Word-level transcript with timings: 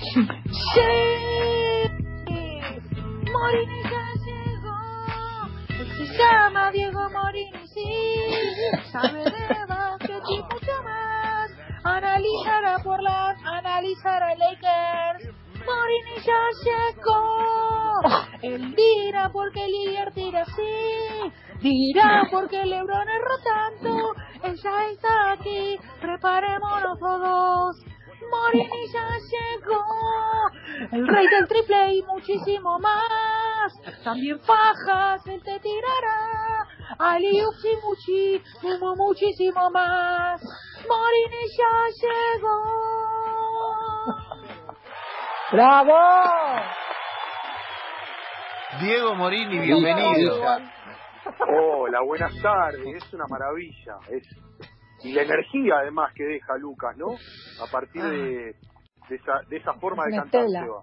Sí, 0.00 0.16
Morini 3.30 3.82
ya 3.82 4.04
llegó. 4.24 4.78
Se 5.94 6.16
llama 6.16 6.70
Diego 6.70 7.10
Morini, 7.10 7.68
sí. 7.68 8.80
Sabe 8.90 9.24
de 9.24 9.66
básquet 9.68 10.22
y 10.30 10.38
mucho 10.38 10.82
más. 10.84 11.50
Analizará 11.84 12.78
por 12.82 13.02
las, 13.02 13.36
analizará 13.44 14.34
Lakers. 14.36 15.34
Morini 15.66 16.16
ya 16.24 16.48
llegó. 16.64 18.00
Él 18.40 18.74
dirá 18.74 19.28
porque 19.30 19.66
Lillard 19.68 20.14
tira 20.14 20.42
así. 20.42 21.32
Dirá 21.60 22.26
porque 22.30 22.64
Lebron 22.64 23.06
erró 23.06 23.36
tanto. 23.44 24.14
Él 24.44 24.56
ya 24.56 24.86
está 24.86 25.32
aquí. 25.32 25.78
Preparémonos 26.00 26.98
todos. 26.98 27.89
Morini 28.30 28.86
ya 28.92 29.08
llegó. 29.30 29.84
El 30.92 31.06
rey 31.08 31.26
del 31.28 31.48
triple 31.48 31.94
y 31.94 32.02
muchísimo 32.02 32.78
más. 32.78 33.72
También 34.04 34.38
fajas 34.40 35.26
él 35.26 35.42
te 35.42 35.58
tirará. 35.60 36.66
Ali 36.98 37.42
Muchi, 37.82 38.42
mu- 38.62 38.96
muchísimo 38.96 39.70
más. 39.70 40.40
Morini 40.88 41.46
ya 41.58 42.08
llegó. 42.08 42.62
¡Bravo! 45.52 45.98
Diego 48.80 49.14
Morini, 49.16 49.58
bienvenido. 49.58 50.40
Hola, 51.48 52.00
buenas 52.02 52.32
tardes. 52.40 52.80
Es 53.04 53.12
una 53.12 53.24
maravilla. 53.28 53.96
Es 54.10 54.22
y 55.02 55.12
la 55.12 55.22
energía 55.22 55.74
además 55.82 56.12
que 56.14 56.24
deja 56.24 56.56
Lucas, 56.58 56.96
¿no? 56.96 57.06
A 57.62 57.70
partir 57.70 58.02
de, 58.02 58.54
de 59.08 59.16
esa, 59.16 59.32
de 59.48 59.56
esa 59.56 59.74
forma 59.74 60.04
de 60.06 60.16
cantar. 60.16 60.46
Seba. 60.48 60.82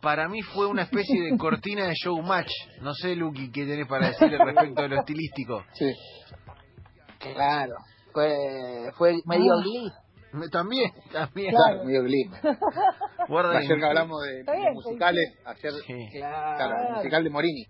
Para 0.00 0.28
mí 0.28 0.40
fue 0.42 0.66
una 0.66 0.82
especie 0.82 1.22
de 1.22 1.36
cortina 1.36 1.86
de 1.86 1.94
showmatch. 1.94 2.50
No 2.80 2.94
sé, 2.94 3.14
Luqui, 3.16 3.50
qué 3.52 3.66
tenés 3.66 3.86
para 3.86 4.08
decir 4.08 4.28
al 4.34 4.46
respecto 4.46 4.82
de 4.82 4.88
lo 4.88 4.96
estilístico. 5.00 5.62
Sí. 5.74 5.92
Claro. 7.18 7.74
Fue, 8.12 8.90
fue 8.96 9.12
medio 9.26 9.52
Ah. 9.52 9.62
glee. 9.62 9.92
Me- 10.32 10.48
También, 10.48 10.92
también. 11.12 11.50
Claro, 11.54 11.84
medio 11.84 12.02
glee. 12.04 12.30
Guarda 13.28 13.58
Ayer 13.58 13.78
que 13.78 13.84
hablamos 13.84 14.22
de, 14.22 14.44
musicales, 14.72 15.38
ayer, 15.44 15.72
Sí. 15.86 16.08
claro, 16.18 16.56
Claro. 16.56 16.88
el 16.88 16.94
musical 16.96 17.24
de 17.24 17.30
Morini. 17.30 17.64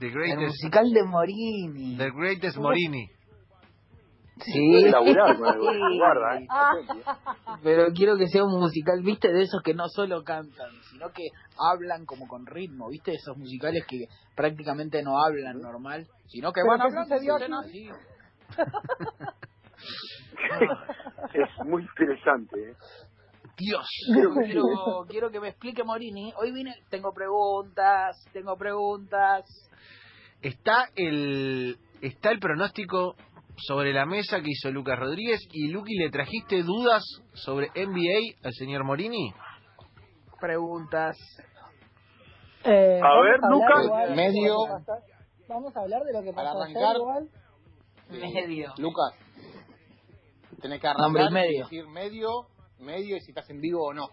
The 0.00 0.06
El 0.06 0.38
musical 0.38 0.90
de 0.92 1.02
Morini. 1.04 1.96
the 1.98 2.10
greatest 2.12 2.56
Morini. 2.58 3.08
Sí. 4.38 4.90
Laburar 4.90 5.38
con 5.38 5.98
guarda, 5.98 6.38
¿eh? 6.40 6.46
Ah. 6.50 6.72
Pero 7.62 7.86
quiero 7.94 8.18
que 8.18 8.26
sea 8.26 8.44
un 8.44 8.60
musical, 8.60 9.00
viste, 9.02 9.32
de 9.32 9.42
esos 9.42 9.62
que 9.62 9.72
no 9.72 9.88
solo 9.88 10.22
cantan, 10.24 10.70
sino 10.90 11.10
que 11.10 11.28
hablan 11.58 12.04
como 12.04 12.28
con 12.28 12.44
ritmo, 12.44 12.90
viste, 12.90 13.14
esos 13.14 13.36
musicales 13.38 13.86
que 13.88 14.08
prácticamente 14.34 15.02
no 15.02 15.18
hablan 15.18 15.58
normal, 15.60 16.06
sino 16.26 16.52
que 16.52 16.60
van 16.68 16.80
¿qué 16.80 16.84
hablando 16.86 17.58
así. 17.60 17.88
es 21.34 21.66
muy 21.66 21.82
interesante, 21.82 22.70
¿eh? 22.70 22.76
Dios. 23.56 23.88
Pero 24.14 24.34
quiero, 24.34 24.62
quiero 25.08 25.30
que 25.30 25.40
me 25.40 25.48
explique 25.48 25.82
Morini. 25.82 26.30
Hoy 26.38 26.52
vine, 26.52 26.74
tengo 26.90 27.12
preguntas, 27.14 28.22
tengo 28.32 28.54
preguntas. 28.58 29.46
Está 30.42 30.90
el, 30.94 31.78
está 32.02 32.30
el 32.32 32.38
pronóstico 32.38 33.16
sobre 33.56 33.92
la 33.92 34.04
mesa 34.06 34.40
que 34.40 34.50
hizo 34.50 34.70
Lucas 34.70 34.98
Rodríguez 34.98 35.40
y 35.52 35.68
Luqui 35.68 35.94
le 35.96 36.10
trajiste 36.10 36.62
dudas 36.62 37.02
sobre 37.34 37.68
NBA 37.74 38.38
al 38.44 38.52
señor 38.52 38.84
Morini. 38.84 39.32
Preguntas. 40.40 41.16
Eh, 42.64 43.00
A 43.02 43.20
ver, 43.22 43.34
hablar 43.44 43.50
Lucas. 43.50 43.84
igual 43.84 44.16
Medio. 44.16 44.54
lo 44.54 44.64
que 44.78 44.84
pasó- 44.84 45.02
Vamos 45.48 45.76
a 45.76 45.80
hablar 45.80 46.02
de 46.02 46.12
lo 46.12 46.22
que 46.22 46.32
Para 46.32 46.48
pasó 46.52 46.62
ayer 46.64 46.76
arrancar. 46.76 46.96
igual. 46.96 47.28
Medio. 48.10 48.74
Lucas, 48.78 49.14
tenés 50.60 50.80
que 50.80 50.86
arrancar 50.88 51.30
y 51.30 51.32
medio. 51.34 51.64
decir 51.64 51.86
medio, 51.88 52.28
medio 52.80 53.16
y 53.16 53.20
si 53.20 53.30
estás 53.30 53.48
en 53.50 53.60
vivo 53.60 53.84
o 53.86 53.94
no. 53.94 54.08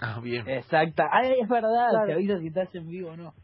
Ah, 0.00 0.20
bien. 0.22 0.48
Exacta. 0.48 1.08
Ay, 1.12 1.32
es 1.42 1.48
verdad, 1.48 1.90
Claro. 1.90 2.06
te 2.06 2.12
avisa 2.14 2.38
si 2.38 2.46
estás 2.46 2.74
en 2.74 2.88
vivo 2.88 3.10
o 3.10 3.16
no. 3.16 3.34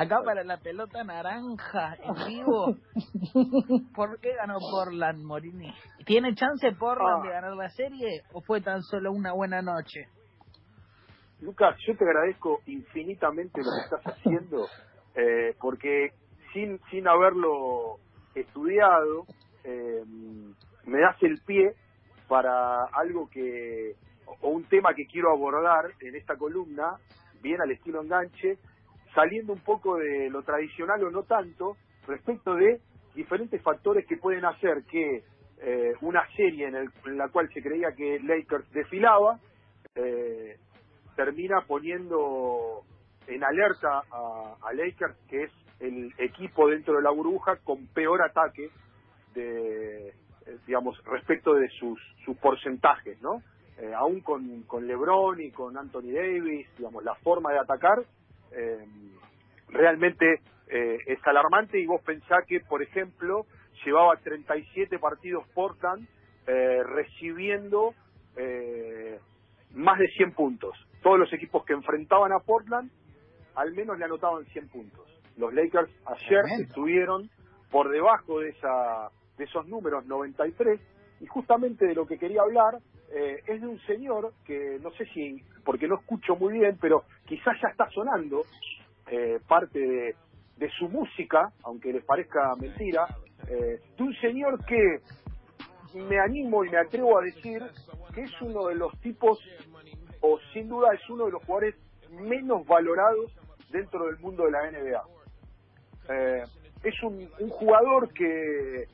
Acá 0.00 0.22
para 0.24 0.42
la 0.44 0.56
pelota 0.56 1.04
naranja 1.04 1.94
en 2.02 2.26
vivo. 2.26 2.74
¿Por 3.94 4.18
qué 4.20 4.34
ganó 4.34 4.58
Portland 4.58 5.22
Morini? 5.22 5.74
¿Tiene 6.06 6.34
chance 6.34 6.72
Portland 6.72 7.20
Ah. 7.22 7.26
de 7.26 7.32
ganar 7.34 7.52
la 7.54 7.68
serie 7.68 8.22
o 8.32 8.40
fue 8.40 8.62
tan 8.62 8.80
solo 8.82 9.12
una 9.12 9.34
buena 9.34 9.60
noche? 9.60 10.06
Lucas, 11.42 11.76
yo 11.86 11.94
te 11.98 12.04
agradezco 12.04 12.60
infinitamente 12.66 13.60
lo 13.60 13.70
que 13.70 13.96
estás 13.96 14.16
haciendo, 14.16 14.66
eh, 15.14 15.54
porque 15.60 16.12
sin, 16.54 16.80
sin 16.90 17.06
haberlo 17.06 17.96
estudiado, 18.34 19.26
eh, 19.64 20.02
me 20.86 20.98
das 21.00 21.22
el 21.22 21.42
pie 21.46 21.74
para 22.26 22.84
algo 22.94 23.28
que, 23.30 23.96
o 24.40 24.48
un 24.48 24.64
tema 24.64 24.94
que 24.94 25.04
quiero 25.06 25.30
abordar 25.30 25.92
en 26.00 26.16
esta 26.16 26.36
columna, 26.36 26.96
bien 27.42 27.60
al 27.60 27.70
estilo 27.70 28.00
enganche, 28.02 28.56
saliendo 29.14 29.52
un 29.52 29.60
poco 29.60 29.96
de 29.96 30.30
lo 30.30 30.42
tradicional 30.42 31.02
o 31.04 31.10
no 31.10 31.22
tanto, 31.24 31.76
respecto 32.06 32.54
de 32.54 32.80
diferentes 33.14 33.60
factores 33.62 34.06
que 34.06 34.16
pueden 34.16 34.44
hacer 34.44 34.84
que 34.90 35.24
eh, 35.62 35.92
una 36.00 36.26
serie 36.36 36.68
en, 36.68 36.74
el- 36.76 36.90
en 37.04 37.18
la 37.18 37.28
cual 37.28 37.48
se 37.52 37.62
creía 37.62 37.92
que 37.94 38.18
Lakers 38.20 38.70
desfilaba, 38.72 39.38
eh, 39.94 40.56
termina 41.16 41.62
poniendo 41.66 42.82
en 43.26 43.44
alerta 43.44 44.02
a, 44.10 44.72
Lakers, 44.72 45.16
que 45.28 45.42
es 45.44 45.52
el 45.80 46.12
equipo 46.18 46.68
dentro 46.68 46.94
de 46.96 47.02
la 47.02 47.10
burbuja 47.10 47.56
con 47.64 47.86
peor 47.88 48.22
ataque 48.22 48.70
de 49.34 50.08
eh, 50.08 50.12
digamos 50.66 51.02
respecto 51.04 51.54
de 51.54 51.68
sus, 51.78 51.98
sus 52.24 52.36
porcentajes, 52.38 53.20
¿no? 53.20 53.42
Eh, 53.78 53.92
aún 53.94 54.20
con, 54.20 54.62
con 54.62 54.86
LeBron 54.86 55.40
y 55.40 55.50
con 55.50 55.76
Anthony 55.76 56.12
Davis, 56.12 56.68
digamos, 56.76 57.02
la 57.04 57.14
forma 57.16 57.52
de 57.52 57.58
atacar 57.58 58.02
eh, 58.52 58.84
realmente 59.68 60.40
eh, 60.68 60.98
es 61.06 61.18
alarmante 61.26 61.78
y 61.78 61.86
vos 61.86 62.02
pensás 62.02 62.44
que, 62.46 62.60
por 62.60 62.82
ejemplo, 62.82 63.46
llevaba 63.84 64.16
37 64.16 64.98
partidos 64.98 65.46
Portland 65.54 66.06
eh, 66.46 66.82
recibiendo 66.84 67.94
eh, 68.36 69.18
más 69.74 69.98
de 69.98 70.08
100 70.08 70.32
puntos. 70.32 70.76
Todos 71.02 71.18
los 71.18 71.32
equipos 71.32 71.64
que 71.64 71.72
enfrentaban 71.72 72.32
a 72.32 72.40
Portland 72.40 72.90
al 73.54 73.72
menos 73.72 73.98
le 73.98 74.04
anotaban 74.04 74.44
100 74.46 74.68
puntos. 74.68 75.06
Los 75.36 75.52
Lakers 75.52 75.90
ayer 76.06 76.42
Tremendo. 76.42 76.62
estuvieron 76.64 77.30
por 77.70 77.90
debajo 77.90 78.40
de, 78.40 78.50
esa, 78.50 79.10
de 79.38 79.44
esos 79.44 79.66
números 79.66 80.06
93 80.06 80.80
y 81.20 81.26
justamente 81.26 81.86
de 81.86 81.94
lo 81.94 82.06
que 82.06 82.18
quería 82.18 82.42
hablar 82.42 82.78
eh, 83.12 83.42
es 83.46 83.60
de 83.60 83.66
un 83.66 83.80
señor 83.80 84.32
que 84.44 84.78
no 84.82 84.90
sé 84.92 85.04
si, 85.06 85.42
porque 85.64 85.88
no 85.88 85.96
escucho 85.96 86.36
muy 86.36 86.54
bien, 86.54 86.78
pero 86.80 87.04
quizás 87.30 87.56
ya 87.62 87.68
está 87.68 87.88
sonando 87.90 88.42
eh, 89.08 89.38
parte 89.46 89.78
de, 89.78 90.16
de 90.56 90.70
su 90.70 90.88
música, 90.88 91.52
aunque 91.62 91.92
les 91.92 92.04
parezca 92.04 92.56
mentira, 92.56 93.06
eh, 93.46 93.80
de 93.96 94.02
un 94.02 94.12
señor 94.16 94.64
que 94.64 94.98
me 95.94 96.18
animo 96.18 96.64
y 96.64 96.70
me 96.70 96.78
atrevo 96.78 97.20
a 97.20 97.22
decir 97.22 97.62
que 98.12 98.22
es 98.22 98.42
uno 98.42 98.66
de 98.66 98.74
los 98.74 98.92
tipos, 99.00 99.38
o 100.20 100.40
sin 100.52 100.68
duda 100.68 100.92
es 100.92 101.08
uno 101.08 101.26
de 101.26 101.32
los 101.32 101.44
jugadores 101.44 101.76
menos 102.10 102.66
valorados 102.66 103.32
dentro 103.70 104.06
del 104.06 104.18
mundo 104.18 104.46
de 104.46 104.50
la 104.50 104.70
NBA. 104.72 105.04
Eh, 106.08 106.44
es 106.82 107.02
un, 107.04 107.30
un 107.38 107.48
jugador 107.48 108.12
que 108.12 108.88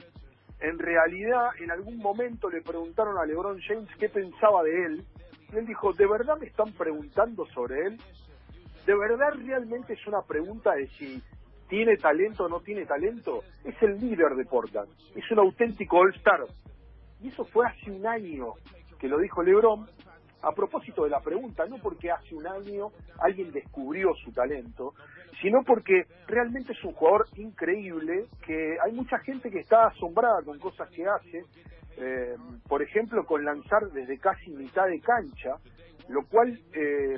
en 0.60 0.78
realidad 0.78 1.48
en 1.58 1.70
algún 1.70 1.96
momento 1.96 2.50
le 2.50 2.60
preguntaron 2.60 3.16
a 3.16 3.24
LeBron 3.24 3.58
James 3.62 3.88
qué 3.98 4.10
pensaba 4.10 4.62
de 4.62 4.84
él 4.84 5.06
y 5.52 5.56
él 5.56 5.66
dijo, 5.66 5.92
¿de 5.94 6.06
verdad 6.06 6.36
me 6.38 6.46
están 6.46 6.72
preguntando 6.72 7.46
sobre 7.46 7.86
él? 7.86 7.98
¿De 8.86 8.96
verdad 8.96 9.34
realmente 9.44 9.94
es 9.94 10.06
una 10.06 10.22
pregunta 10.22 10.72
de 10.74 10.86
si 10.86 11.20
tiene 11.68 11.96
talento 11.96 12.44
o 12.44 12.48
no 12.48 12.60
tiene 12.60 12.86
talento? 12.86 13.42
Es 13.64 13.74
el 13.82 13.98
líder 13.98 14.36
de 14.36 14.44
Portland, 14.44 14.88
es 15.16 15.28
un 15.32 15.40
auténtico 15.40 15.98
All-Star. 15.98 16.44
Y 17.20 17.28
eso 17.28 17.44
fue 17.46 17.66
hace 17.66 17.90
un 17.90 18.06
año 18.06 18.52
que 19.00 19.08
lo 19.08 19.18
dijo 19.18 19.42
LeBron 19.42 19.88
a 20.42 20.52
propósito 20.52 21.02
de 21.02 21.10
la 21.10 21.20
pregunta, 21.20 21.66
no 21.66 21.78
porque 21.78 22.12
hace 22.12 22.36
un 22.36 22.46
año 22.46 22.90
alguien 23.18 23.50
descubrió 23.50 24.14
su 24.24 24.30
talento, 24.30 24.94
sino 25.42 25.64
porque 25.66 26.04
realmente 26.28 26.72
es 26.72 26.84
un 26.84 26.92
jugador 26.92 27.26
increíble, 27.34 28.26
que 28.46 28.76
hay 28.84 28.92
mucha 28.92 29.18
gente 29.18 29.50
que 29.50 29.58
está 29.58 29.88
asombrada 29.88 30.42
con 30.44 30.60
cosas 30.60 30.88
que 30.90 31.04
hace, 31.04 31.42
eh, 31.96 32.36
por 32.68 32.82
ejemplo, 32.82 33.24
con 33.26 33.44
lanzar 33.44 33.90
desde 33.92 34.16
casi 34.18 34.50
mitad 34.52 34.86
de 34.86 35.00
cancha, 35.00 35.56
lo 36.08 36.24
cual 36.26 36.56
eh, 36.72 37.16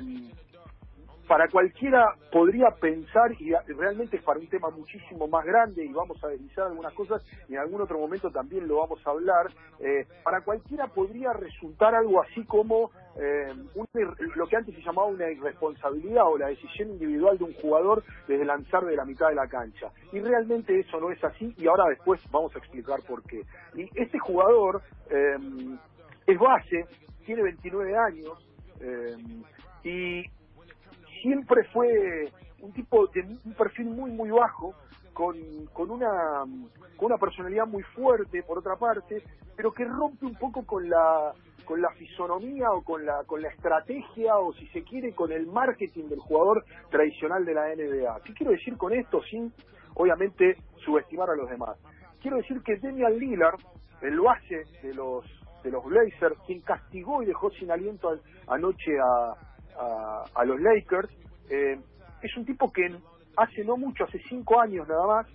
para 1.29 1.47
cualquiera 1.47 2.15
podría 2.31 2.71
pensar, 2.71 3.31
y 3.39 3.53
realmente 3.77 4.17
es 4.17 4.23
para 4.23 4.39
un 4.39 4.47
tema 4.47 4.71
muchísimo 4.71 5.27
más 5.27 5.45
grande, 5.45 5.85
y 5.85 5.93
vamos 5.93 6.21
a 6.23 6.27
deslizar 6.27 6.65
algunas 6.65 6.91
cosas, 6.95 7.23
y 7.47 7.53
en 7.53 7.59
algún 7.59 7.81
otro 7.81 7.99
momento 7.99 8.31
también 8.31 8.67
lo 8.67 8.77
vamos 8.77 8.99
a 9.05 9.11
hablar, 9.11 9.45
eh, 9.79 10.07
para 10.23 10.41
cualquiera 10.41 10.87
podría 10.87 11.31
resultar 11.33 11.93
algo 11.93 12.19
así 12.19 12.43
como 12.45 12.89
eh, 13.15 13.53
lo 14.35 14.47
que 14.47 14.55
antes 14.55 14.73
se 14.73 14.81
llamaba 14.81 15.07
una 15.07 15.29
irresponsabilidad 15.29 16.23
o 16.25 16.35
la 16.35 16.47
decisión 16.47 16.89
individual 16.89 17.37
de 17.37 17.43
un 17.43 17.53
jugador 17.53 18.03
desde 18.27 18.43
lanzar 18.43 18.83
de 18.85 18.95
la 18.95 19.05
mitad 19.05 19.29
de 19.29 19.35
la 19.35 19.47
cancha. 19.47 19.91
Y 20.11 20.21
realmente 20.21 20.79
eso 20.79 20.99
no 20.99 21.11
es 21.11 21.23
así, 21.23 21.53
y 21.57 21.67
ahora 21.67 21.83
después 21.89 22.19
vamos 22.31 22.55
a 22.55 22.57
explicar 22.57 23.01
por 23.07 23.21
qué. 23.21 23.43
Y 23.75 23.87
este 23.93 24.17
jugador 24.17 24.81
eh, 25.11 25.37
es 26.25 26.39
base, 26.39 26.85
tiene 27.23 27.43
29 27.43 27.95
años, 27.95 28.45
y 29.83 30.23
siempre 31.21 31.63
fue 31.73 32.31
un 32.61 32.71
tipo 32.73 33.07
de 33.07 33.21
un 33.45 33.53
perfil 33.53 33.87
muy 33.87 34.11
muy 34.11 34.29
bajo 34.31 34.73
con, 35.13 35.35
con 35.73 35.91
una 35.91 36.43
con 36.97 37.05
una 37.07 37.17
personalidad 37.17 37.65
muy 37.67 37.83
fuerte 37.83 38.43
por 38.43 38.57
otra 38.59 38.75
parte 38.75 39.23
pero 39.55 39.71
que 39.73 39.85
rompe 39.85 40.25
un 40.25 40.35
poco 40.35 40.65
con 40.65 40.89
la 40.89 41.33
con 41.65 41.81
la 41.81 41.89
fisonomía 41.91 42.71
o 42.71 42.81
con 42.83 43.05
la 43.05 43.23
con 43.25 43.41
la 43.41 43.49
estrategia 43.49 44.37
o 44.37 44.53
si 44.53 44.67
se 44.67 44.83
quiere 44.83 45.13
con 45.13 45.31
el 45.31 45.45
marketing 45.47 46.05
del 46.09 46.19
jugador 46.19 46.63
tradicional 46.89 47.45
de 47.45 47.53
la 47.53 47.67
NBA 47.75 48.21
qué 48.25 48.33
quiero 48.33 48.51
decir 48.51 48.77
con 48.77 48.93
esto 48.93 49.21
sin 49.23 49.53
obviamente 49.95 50.57
subestimar 50.85 51.29
a 51.29 51.35
los 51.35 51.49
demás 51.49 51.77
quiero 52.21 52.37
decir 52.37 52.61
que 52.63 52.77
Damian 52.77 53.17
Lillard 53.17 53.59
el 54.01 54.19
base 54.19 54.63
de 54.81 54.93
los 54.93 55.25
de 55.63 55.71
los 55.71 55.83
Blazers 55.83 56.37
quien 56.47 56.61
castigó 56.61 57.21
y 57.21 57.25
dejó 57.25 57.49
sin 57.51 57.69
aliento 57.71 58.09
al- 58.09 58.21
anoche 58.47 58.97
a, 58.99 59.33
a, 59.79 60.45
los 60.45 60.59
Lakers. 60.59 61.09
Eh, 61.49 61.79
es 62.21 62.37
un 62.37 62.45
tipo 62.45 62.71
que 62.71 62.93
hace 63.37 63.63
no 63.63 63.77
mucho, 63.77 64.03
hace 64.03 64.19
cinco 64.27 64.59
años 64.59 64.87
nada 64.87 65.07
más, 65.07 65.27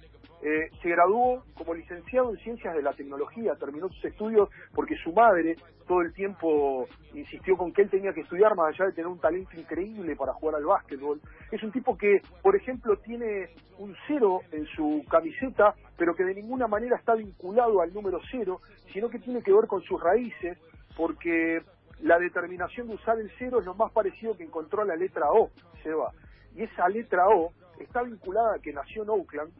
eh, 0.43 0.69
se 0.83 0.91
graduó 0.91 1.43
como 1.55 1.73
licenciado 1.73 2.31
en 2.31 2.37
Ciencias 2.37 2.75
de 2.75 2.83
la 2.83 2.93
Tecnología, 2.93 3.55
terminó 3.55 3.89
sus 3.89 4.05
estudios 4.05 4.51
porque 4.75 4.95
su 4.97 5.11
madre 5.11 5.57
todo 5.87 6.03
el 6.03 6.13
tiempo 6.13 6.87
insistió 7.15 7.57
con 7.57 7.73
que 7.73 7.81
él 7.81 7.89
tenía 7.89 8.13
que 8.13 8.21
estudiar 8.21 8.55
más 8.55 8.75
allá 8.75 8.87
de 8.87 8.93
tener 8.93 9.07
un 9.07 9.19
talento 9.19 9.59
increíble 9.59 10.17
para 10.17 10.35
jugar 10.35 10.57
al 10.57 10.67
básquetbol. 10.67 11.21
Es 11.51 11.63
un 11.63 11.73
tipo 11.73 11.97
que, 11.97 12.21
por 12.43 12.57
ejemplo, 12.57 12.97
tiene 12.99 13.49
un 13.79 13.97
cero 14.07 14.41
en 14.53 14.67
su 14.67 15.03
camiseta, 15.09 15.75
pero 15.97 16.15
que 16.15 16.25
de 16.25 16.35
ninguna 16.35 16.67
manera 16.67 16.97
está 16.97 17.15
vinculado 17.15 17.81
al 17.81 17.95
número 17.95 18.21
cero, 18.31 18.61
sino 18.93 19.09
que 19.09 19.19
tiene 19.19 19.43
que 19.43 19.53
ver 19.53 19.67
con 19.67 19.83
sus 19.83 19.99
raíces, 19.99 20.59
porque 20.95 21.63
la 22.05 22.19
determinación 22.19 22.87
de 22.87 22.97
usar 22.97 23.19
el 23.19 23.33
cero 23.39 23.61
es 23.61 23.65
lo 23.65 23.75
más 23.75 23.91
parecido 23.91 24.37
que 24.37 24.45
encontró 24.45 24.83
a 24.83 24.85
la 24.85 24.95
letra 24.95 25.31
O, 25.31 25.51
Seba. 25.83 26.13
Y 26.55 26.63
esa 26.63 26.87
letra 26.87 27.27
O 27.29 27.51
está 27.81 28.03
vinculada 28.03 28.57
a 28.57 28.59
que 28.59 28.75
nació 28.75 29.05
en 29.05 29.11
Oakland, 29.11 29.53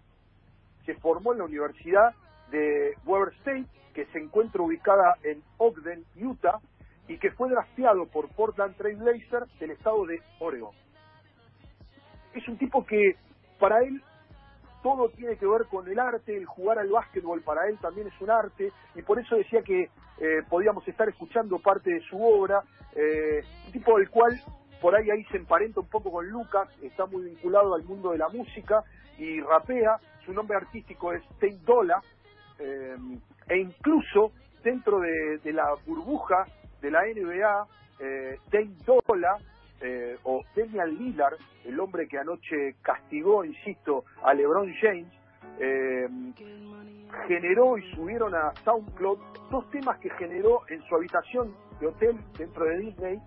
se 0.85 0.95
formó 0.97 1.33
en 1.33 1.39
la 1.39 1.45
Universidad 1.45 2.15
de 2.51 2.99
Weber 3.07 3.33
State, 3.39 3.65
que 3.95 4.05
se 4.07 4.19
encuentra 4.19 4.61
ubicada 4.61 5.17
en 5.23 5.43
Ogden, 5.57 6.05
Utah, 6.21 6.61
y 7.09 7.17
que 7.17 7.31
fue 7.31 7.49
drafteado 7.49 8.05
por 8.07 8.29
Portland 8.29 8.77
Trail 8.77 8.97
Blazers 8.97 9.59
del 9.59 9.71
estado 9.71 10.05
de 10.05 10.21
Oregon. 10.39 10.75
Es 12.35 12.47
un 12.47 12.59
tipo 12.59 12.85
que 12.85 13.17
para 13.59 13.79
él 13.83 14.03
todo 14.85 15.09
tiene 15.09 15.39
que 15.39 15.47
ver 15.47 15.65
con 15.65 15.89
el 15.89 15.99
arte, 15.99 16.37
el 16.37 16.45
jugar 16.45 16.79
al 16.79 16.91
básquetbol 16.91 17.41
para 17.41 17.67
él 17.71 17.79
también 17.81 18.07
es 18.07 18.21
un 18.21 18.29
arte, 18.29 18.71
y 18.95 19.01
por 19.01 19.19
eso 19.19 19.35
decía 19.35 19.63
que 19.63 19.89
eh, 20.19 20.43
podíamos 20.47 20.87
estar 20.87 21.09
escuchando 21.09 21.59
parte 21.59 21.91
de 21.91 22.01
su 22.03 22.23
obra, 22.23 22.63
eh, 22.95 23.43
un 23.65 23.73
tipo 23.73 23.97
del 23.99 24.11
cual 24.11 24.39
por 24.83 24.95
ahí 24.95 25.11
ahí 25.11 25.25
se 25.31 25.39
emparenta 25.39 25.81
un 25.81 25.89
poco 25.89 26.13
con 26.13 26.29
Lucas, 26.29 26.69
está 26.83 27.07
muy 27.07 27.23
vinculado 27.23 27.75
al 27.75 27.83
mundo 27.85 28.11
de 28.13 28.19
la 28.19 28.29
música 28.29 28.85
y 29.17 29.41
rapea, 29.41 29.97
su 30.27 30.35
nombre 30.35 30.59
artístico 30.59 31.15
es 31.15 31.23
Tate 31.41 31.61
Dolla, 31.65 32.03
eh, 32.59 32.95
e 33.49 33.57
incluso 33.57 34.33
dentro 34.63 35.01
de, 35.01 35.53
la 35.55 35.75
burbuja 35.87 36.45
de 36.83 36.91
la 36.91 37.05
NBA, 37.07 37.67
eh, 38.01 38.39
Tate 38.51 38.69
eh, 39.81 40.17
o 40.25 40.43
Damian 40.57 40.97
Lillard, 40.97 41.37
el 41.65 41.79
hombre 41.81 42.07
que 42.09 42.19
anoche 42.19 42.77
castigó, 42.83 43.45
insisto, 43.45 44.05
a 44.23 44.35
LeBron 44.35 44.73
James, 44.81 45.09
eh, 45.59 46.09
generó 47.29 47.79
y 47.79 47.83
subieron 47.95 48.35
a 48.35 48.53
SoundCloud 48.65 49.19
dos 49.51 49.71
temas 49.71 49.99
que 49.99 50.11
generó 50.11 50.63
en 50.69 50.83
su 50.83 50.97
habitación 50.97 51.55
de 51.81 51.87
hotel 51.87 52.19
dentro 52.39 52.65
de 52.65 52.79
Disney, 52.79 53.19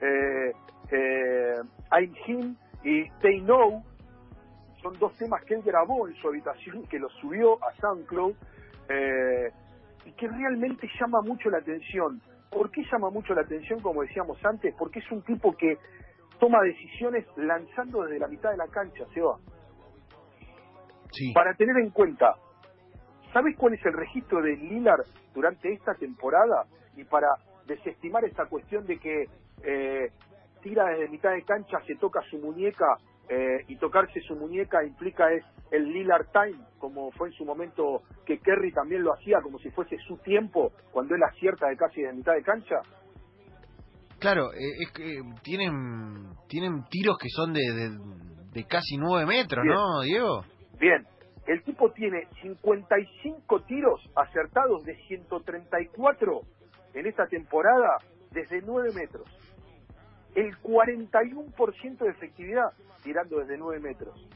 eh, 0.00 0.52
eh, 0.90 1.56
I'm 1.90 2.14
Him 2.26 2.56
y 2.84 3.08
They 3.20 3.40
Know, 3.40 3.82
son 4.82 4.98
dos 4.98 5.16
temas 5.16 5.42
que 5.44 5.54
él 5.54 5.62
grabó 5.62 6.08
en 6.08 6.14
su 6.16 6.28
habitación, 6.28 6.84
que 6.86 6.98
los 6.98 7.12
subió 7.14 7.62
a 7.64 7.72
SoundCloud, 7.80 8.34
eh, 8.88 9.50
y 10.04 10.12
que 10.12 10.28
realmente 10.28 10.88
llama 11.00 11.20
mucho 11.22 11.48
la 11.50 11.58
atención. 11.58 12.20
¿Por 12.52 12.70
qué 12.70 12.82
llama 12.92 13.10
mucho 13.10 13.34
la 13.34 13.42
atención, 13.42 13.80
como 13.80 14.02
decíamos 14.02 14.38
antes? 14.44 14.74
Porque 14.78 14.98
es 14.98 15.10
un 15.10 15.22
tipo 15.22 15.56
que 15.56 15.78
toma 16.38 16.60
decisiones 16.62 17.24
lanzando 17.36 18.02
desde 18.02 18.18
la 18.18 18.28
mitad 18.28 18.50
de 18.50 18.58
la 18.58 18.68
cancha, 18.68 19.04
Seba. 19.14 19.38
Sí. 21.10 21.32
Para 21.32 21.54
tener 21.54 21.76
en 21.78 21.90
cuenta, 21.90 22.34
¿sabes 23.32 23.56
cuál 23.56 23.74
es 23.74 23.84
el 23.86 23.94
registro 23.94 24.42
de 24.42 24.56
Lillard 24.56 25.04
durante 25.34 25.72
esta 25.72 25.94
temporada? 25.94 26.66
Y 26.96 27.04
para 27.04 27.28
desestimar 27.66 28.24
esta 28.24 28.46
cuestión 28.46 28.86
de 28.86 28.98
que 28.98 29.24
eh, 29.64 30.10
tira 30.62 30.86
desde 30.90 31.08
mitad 31.08 31.32
de 31.32 31.44
cancha, 31.44 31.78
se 31.86 31.94
toca 31.96 32.20
su 32.30 32.38
muñeca 32.38 32.96
eh, 33.28 33.64
y 33.68 33.76
tocarse 33.76 34.20
su 34.20 34.36
muñeca 34.36 34.84
implica 34.84 35.32
es 35.32 35.44
el 35.72 35.84
Lillard 35.92 36.30
Time, 36.32 36.64
como 36.78 37.10
fue 37.12 37.28
en 37.28 37.34
su 37.34 37.44
momento 37.44 38.02
que 38.26 38.38
Kerry 38.38 38.72
también 38.72 39.02
lo 39.02 39.14
hacía, 39.14 39.38
como 39.42 39.58
si 39.58 39.70
fuese 39.70 39.96
su 40.06 40.18
tiempo 40.18 40.72
cuando 40.92 41.14
él 41.14 41.22
acierta 41.22 41.68
de 41.68 41.76
casi 41.76 42.02
de 42.02 42.12
mitad 42.12 42.34
de 42.34 42.42
cancha. 42.42 42.76
Claro, 44.20 44.52
eh, 44.52 44.58
es 44.80 44.92
que 44.92 45.20
tienen 45.42 46.28
tienen 46.46 46.84
tiros 46.90 47.16
que 47.18 47.28
son 47.30 47.52
de, 47.52 47.60
de, 47.60 47.90
de 48.52 48.64
casi 48.64 48.96
nueve 48.98 49.26
metros, 49.26 49.64
Bien. 49.64 49.74
¿no, 49.74 50.00
Diego? 50.02 50.44
Bien, 50.78 51.04
el 51.46 51.62
tipo 51.64 51.90
tiene 51.92 52.28
55 52.42 53.60
tiros 53.62 54.00
acertados 54.14 54.84
de 54.84 54.94
134 55.08 56.40
en 56.94 57.06
esta 57.06 57.26
temporada 57.26 57.96
desde 58.30 58.60
9 58.62 58.90
metros. 58.94 59.28
El 60.34 60.56
41% 60.58 61.98
de 61.98 62.10
efectividad 62.10 62.72
tirando 63.02 63.38
desde 63.38 63.58
9 63.58 63.80
metros. 63.80 64.28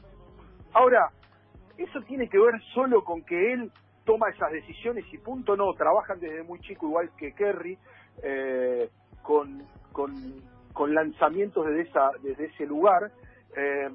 Ahora, 0.73 1.11
¿eso 1.77 2.01
tiene 2.01 2.27
que 2.29 2.39
ver 2.39 2.61
solo 2.73 3.03
con 3.03 3.23
que 3.23 3.53
él 3.53 3.71
toma 4.05 4.29
esas 4.29 4.51
decisiones 4.51 5.05
y 5.11 5.17
punto? 5.17 5.55
No, 5.55 5.73
trabajan 5.73 6.19
desde 6.19 6.43
muy 6.43 6.59
chico 6.59 6.87
igual 6.87 7.11
que 7.17 7.33
Kerry, 7.33 7.77
eh, 8.23 8.89
con, 9.21 9.63
con, 9.91 10.13
con 10.73 10.93
lanzamientos 10.93 11.65
desde, 11.67 11.81
esa, 11.89 12.11
desde 12.21 12.45
ese 12.45 12.65
lugar. 12.65 13.11
eh, 13.55 13.89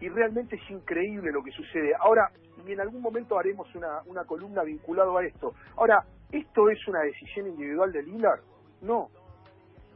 y 0.00 0.08
realmente 0.08 0.56
es 0.56 0.70
increíble 0.70 1.32
lo 1.32 1.42
que 1.42 1.50
sucede. 1.52 1.92
Ahora, 1.98 2.30
y 2.66 2.72
en 2.72 2.80
algún 2.80 3.00
momento 3.00 3.38
haremos 3.38 3.72
una, 3.74 4.02
una 4.06 4.24
columna 4.24 4.62
vinculado 4.62 5.16
a 5.16 5.24
esto. 5.24 5.54
Ahora, 5.76 6.04
¿esto 6.32 6.68
es 6.68 6.86
una 6.88 7.00
decisión 7.00 7.46
individual 7.46 7.92
de 7.92 8.02
Lillard? 8.02 8.40
No. 8.82 9.08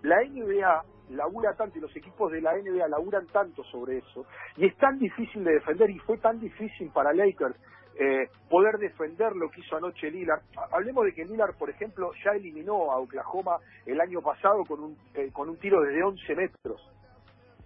La 0.02 0.22
NBA 0.22 0.84
labura 1.10 1.54
tanto 1.54 1.78
y 1.78 1.80
los 1.80 1.94
equipos 1.96 2.30
de 2.32 2.40
la 2.40 2.54
NBA 2.56 2.88
laburan 2.88 3.26
tanto 3.26 3.62
sobre 3.64 3.98
eso 3.98 4.26
y 4.56 4.66
es 4.66 4.76
tan 4.76 4.98
difícil 4.98 5.44
de 5.44 5.54
defender 5.54 5.90
y 5.90 5.98
fue 6.00 6.18
tan 6.18 6.38
difícil 6.40 6.90
para 6.92 7.12
Lakers 7.12 7.56
eh, 7.98 8.28
poder 8.48 8.78
defender 8.78 9.34
lo 9.36 9.50
que 9.50 9.60
hizo 9.60 9.76
anoche 9.76 10.10
Lillard. 10.10 10.40
Ha- 10.56 10.76
Hablemos 10.76 11.04
de 11.04 11.12
que 11.12 11.24
Lillard, 11.24 11.54
por 11.58 11.68
ejemplo, 11.68 12.12
ya 12.24 12.30
eliminó 12.32 12.90
a 12.92 12.98
Oklahoma 12.98 13.58
el 13.84 14.00
año 14.00 14.22
pasado 14.22 14.64
con 14.64 14.82
un, 14.82 14.96
eh, 15.14 15.30
con 15.32 15.48
un 15.50 15.56
tiro 15.58 15.82
desde 15.82 16.02
11 16.02 16.34
metros. 16.36 16.80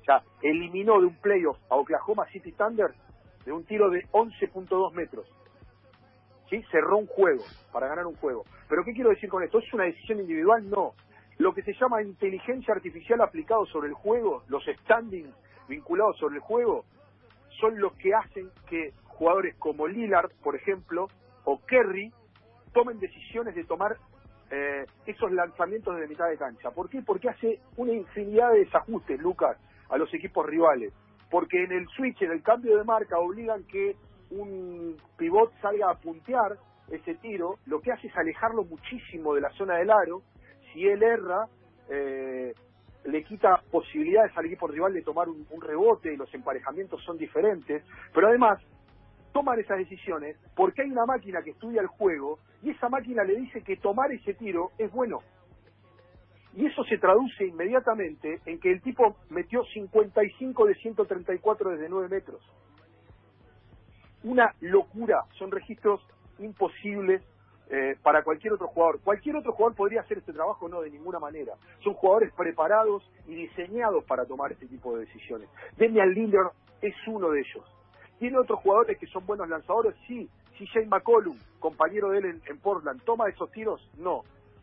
O 0.01 0.05
sea, 0.05 0.23
eliminó 0.43 0.99
de 1.01 1.07
un 1.07 1.15
playoff 1.17 1.59
a 1.71 1.77
Oklahoma 1.77 2.27
City 2.33 2.53
Thunder 2.53 2.93
de 3.45 3.53
un 3.53 3.65
tiro 3.65 3.91
de 3.91 4.03
11.2 4.11 4.93
metros. 4.95 5.27
¿Sí? 6.51 6.63
Cerró 6.71 6.99
un 6.99 7.07
juego, 7.07 7.43
para 7.73 7.89
ganar 7.89 8.07
un 8.07 8.17
juego. 8.17 8.45
Pero 8.69 8.85
¿qué 8.85 8.93
quiero 8.93 9.11
decir 9.11 9.29
con 9.31 9.43
esto? 9.43 9.59
¿Es 9.59 9.73
una 9.73 9.85
decisión 9.85 10.21
individual? 10.21 10.69
No. 10.69 10.95
Lo 11.39 11.53
que 11.53 11.63
se 11.63 11.75
llama 11.75 12.03
inteligencia 12.03 12.75
artificial 12.75 13.21
aplicado 13.21 13.67
sobre 13.67 13.89
el 13.89 13.95
juego, 13.95 14.45
los 14.49 14.65
standings 14.83 15.35
vinculados 15.69 16.17
sobre 16.19 16.37
el 16.37 16.41
juego, 16.41 16.85
son 17.61 17.81
los 17.81 17.93
que 17.95 18.15
hacen 18.15 18.51
que 18.69 18.93
jugadores 19.05 19.55
como 19.57 19.87
Lillard, 19.87 20.31
por 20.43 20.57
ejemplo, 20.57 21.09
o 21.45 21.61
Kerry, 21.67 22.13
tomen 22.73 22.99
decisiones 22.99 23.55
de 23.55 23.65
tomar 23.65 23.97
eh, 24.51 24.87
esos 25.07 25.33
lanzamientos 25.33 25.97
de 25.99 26.07
mitad 26.07 26.29
de 26.29 26.37
cancha. 26.37 26.71
¿Por 26.71 26.89
qué? 26.89 27.03
Porque 27.03 27.29
hace 27.29 27.61
una 27.77 27.93
infinidad 27.93 28.53
de 28.53 28.61
desajustes, 28.61 29.21
Lucas, 29.21 29.57
a 29.89 29.97
los 29.97 30.13
equipos 30.13 30.47
rivales. 30.47 30.93
Porque 31.31 31.65
en 31.65 31.73
el 31.73 31.89
switch, 31.89 32.23
en 32.23 32.33
el 32.33 32.43
cambio 32.43 32.77
de 32.77 32.85
marca, 32.85 33.19
obligan 33.19 33.65
que 33.65 33.97
un 34.31 34.97
pivot 35.17 35.53
salga 35.61 35.91
a 35.91 35.99
puntear 35.99 36.59
ese 36.91 37.15
tiro, 37.15 37.59
lo 37.67 37.81
que 37.81 37.93
hace 37.93 38.09
es 38.09 38.17
alejarlo 38.17 38.65
muchísimo 38.65 39.35
de 39.35 39.41
la 39.41 39.51
zona 39.51 39.77
del 39.77 39.91
aro. 39.91 40.23
Si 40.75 40.85
él 40.85 41.05
erra, 41.05 41.47
eh, 41.89 42.53
le 43.05 43.23
quita 43.23 43.63
posibilidades 43.71 44.37
al 44.37 44.47
equipo 44.47 44.67
rival 44.67 44.93
de 44.93 45.03
tomar 45.03 45.29
un, 45.29 45.47
rebote, 45.61 46.17
los 46.17 46.33
emparejamientos 46.35 47.01
son 47.05 47.17
diferentes, 47.17 47.85
pero 48.13 48.27
además 48.27 48.61
toman 49.33 49.61
esas 49.61 49.79
decisiones 49.79 50.37
porque 50.57 50.83
hay 50.83 50.91
una 50.91 51.07
máquina 51.07 51.43
que 51.43 51.51
estudia 51.51 51.81
el 51.81 51.87
juego 51.87 52.41
y 52.63 52.71
esa 52.71 52.89
máquina 52.89 53.23
le 53.23 53.37
dice 53.37 53.63
que 53.63 53.77
tomar 53.77 54.11
ese 54.11 54.35
tiro 54.35 54.73
es 54.77 54.91
bueno. 54.91 55.21
Y 56.57 56.67
eso 56.67 56.83
se 56.85 56.99
traduce 56.99 57.47
inmediatamente 57.47 58.41
en 58.45 58.59
que 58.59 58.73
el 58.73 58.83
tipo 58.83 59.17
metió 59.31 59.65
55 59.65 60.67
de 60.67 60.75
134 60.75 61.71
desde 61.71 61.89
9 61.89 62.09
metros. 62.09 62.41
Una 64.25 64.53
locura, 64.61 65.25
son 65.39 65.53
registros 65.53 66.01
imposibles 66.41 67.23
eh, 67.71 67.97
para 68.03 68.23
cualquier 68.23 68.53
otro 68.53 68.69
jugador. 68.69 69.01
Cualquier 69.03 69.37
otro 69.37 69.53
jugador 69.53 69.77
podría 69.77 70.03
hacer 70.03 70.19
este 70.19 70.33
trabajo, 70.33 70.69
no, 70.69 70.83
de 70.83 70.91
ninguna 70.91 71.19
manera. 71.19 71.55
Son 71.83 71.95
jugadores 71.95 72.33
preparados 72.35 73.03
y 73.27 73.35
diseñados 73.35 74.05
para 74.05 74.27
tomar 74.27 74.53
este 74.53 74.67
tipo 74.67 74.95
de 74.97 75.07
decisiones. 75.07 75.49
Demian 75.77 76.13
Lillard 76.13 76.53
es 76.83 76.95
uno 77.07 77.31
de 77.31 77.41
ellos. 77.41 77.65
Tiene 78.19 78.39
otros 78.39 78.61
jugadores 78.61 78.99
que 78.99 79.07
son 79.07 79.27
buenos 79.27 79.49
lanzadores, 79.49 79.95
sí. 80.07 80.29
CJ 80.59 80.87
McCollum, 80.87 81.37
compañero 81.59 82.11
de 82.11 82.19
él 82.19 82.41
en, 82.47 82.59
Portland, 82.59 83.03
¿toma 83.03 83.29
esos 83.29 83.51
tiros? 83.51 83.81
No. 83.99 84.23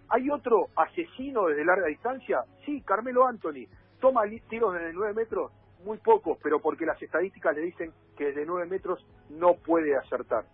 ¿Hay 0.09 0.29
otro 0.29 0.67
asesino 0.75 1.47
desde 1.47 1.65
larga 1.65 1.87
distancia? 1.87 2.43
Sí, 2.65 2.81
Carmelo 2.81 3.25
Anthony. 3.27 3.67
¿Toma 3.99 4.23
tiros 4.49 4.73
desde 4.73 4.93
9 4.93 5.13
metros? 5.13 5.51
Muy 5.85 5.97
pocos, 5.97 6.37
pero 6.41 6.59
porque 6.59 6.85
las 6.85 7.01
estadísticas 7.01 7.55
le 7.55 7.61
dicen 7.61 7.91
que 8.17 8.25
desde 8.25 8.45
9 8.45 8.67
metros 8.67 9.05
no 9.29 9.55
puede 9.55 9.95
acertar. 9.95 10.45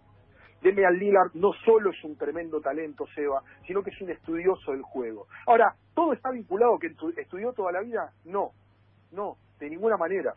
Demian 0.61 0.97
Lillard 0.97 1.31
no 1.35 1.53
solo 1.65 1.91
es 1.91 2.03
un 2.03 2.17
tremendo 2.17 2.59
talento, 2.61 3.05
Seba, 3.13 3.41
sino 3.65 3.83
que 3.83 3.91
es 3.91 4.01
un 4.01 4.09
estudioso 4.09 4.71
del 4.71 4.81
juego. 4.81 5.27
Ahora, 5.45 5.75
¿todo 5.93 6.13
está 6.13 6.31
vinculado 6.31 6.79
que 6.79 6.89
tu- 6.91 7.13
estudió 7.15 7.53
toda 7.53 7.71
la 7.71 7.81
vida? 7.81 8.11
No, 8.25 8.51
no, 9.11 9.37
de 9.59 9.69
ninguna 9.69 9.97
manera. 9.97 10.33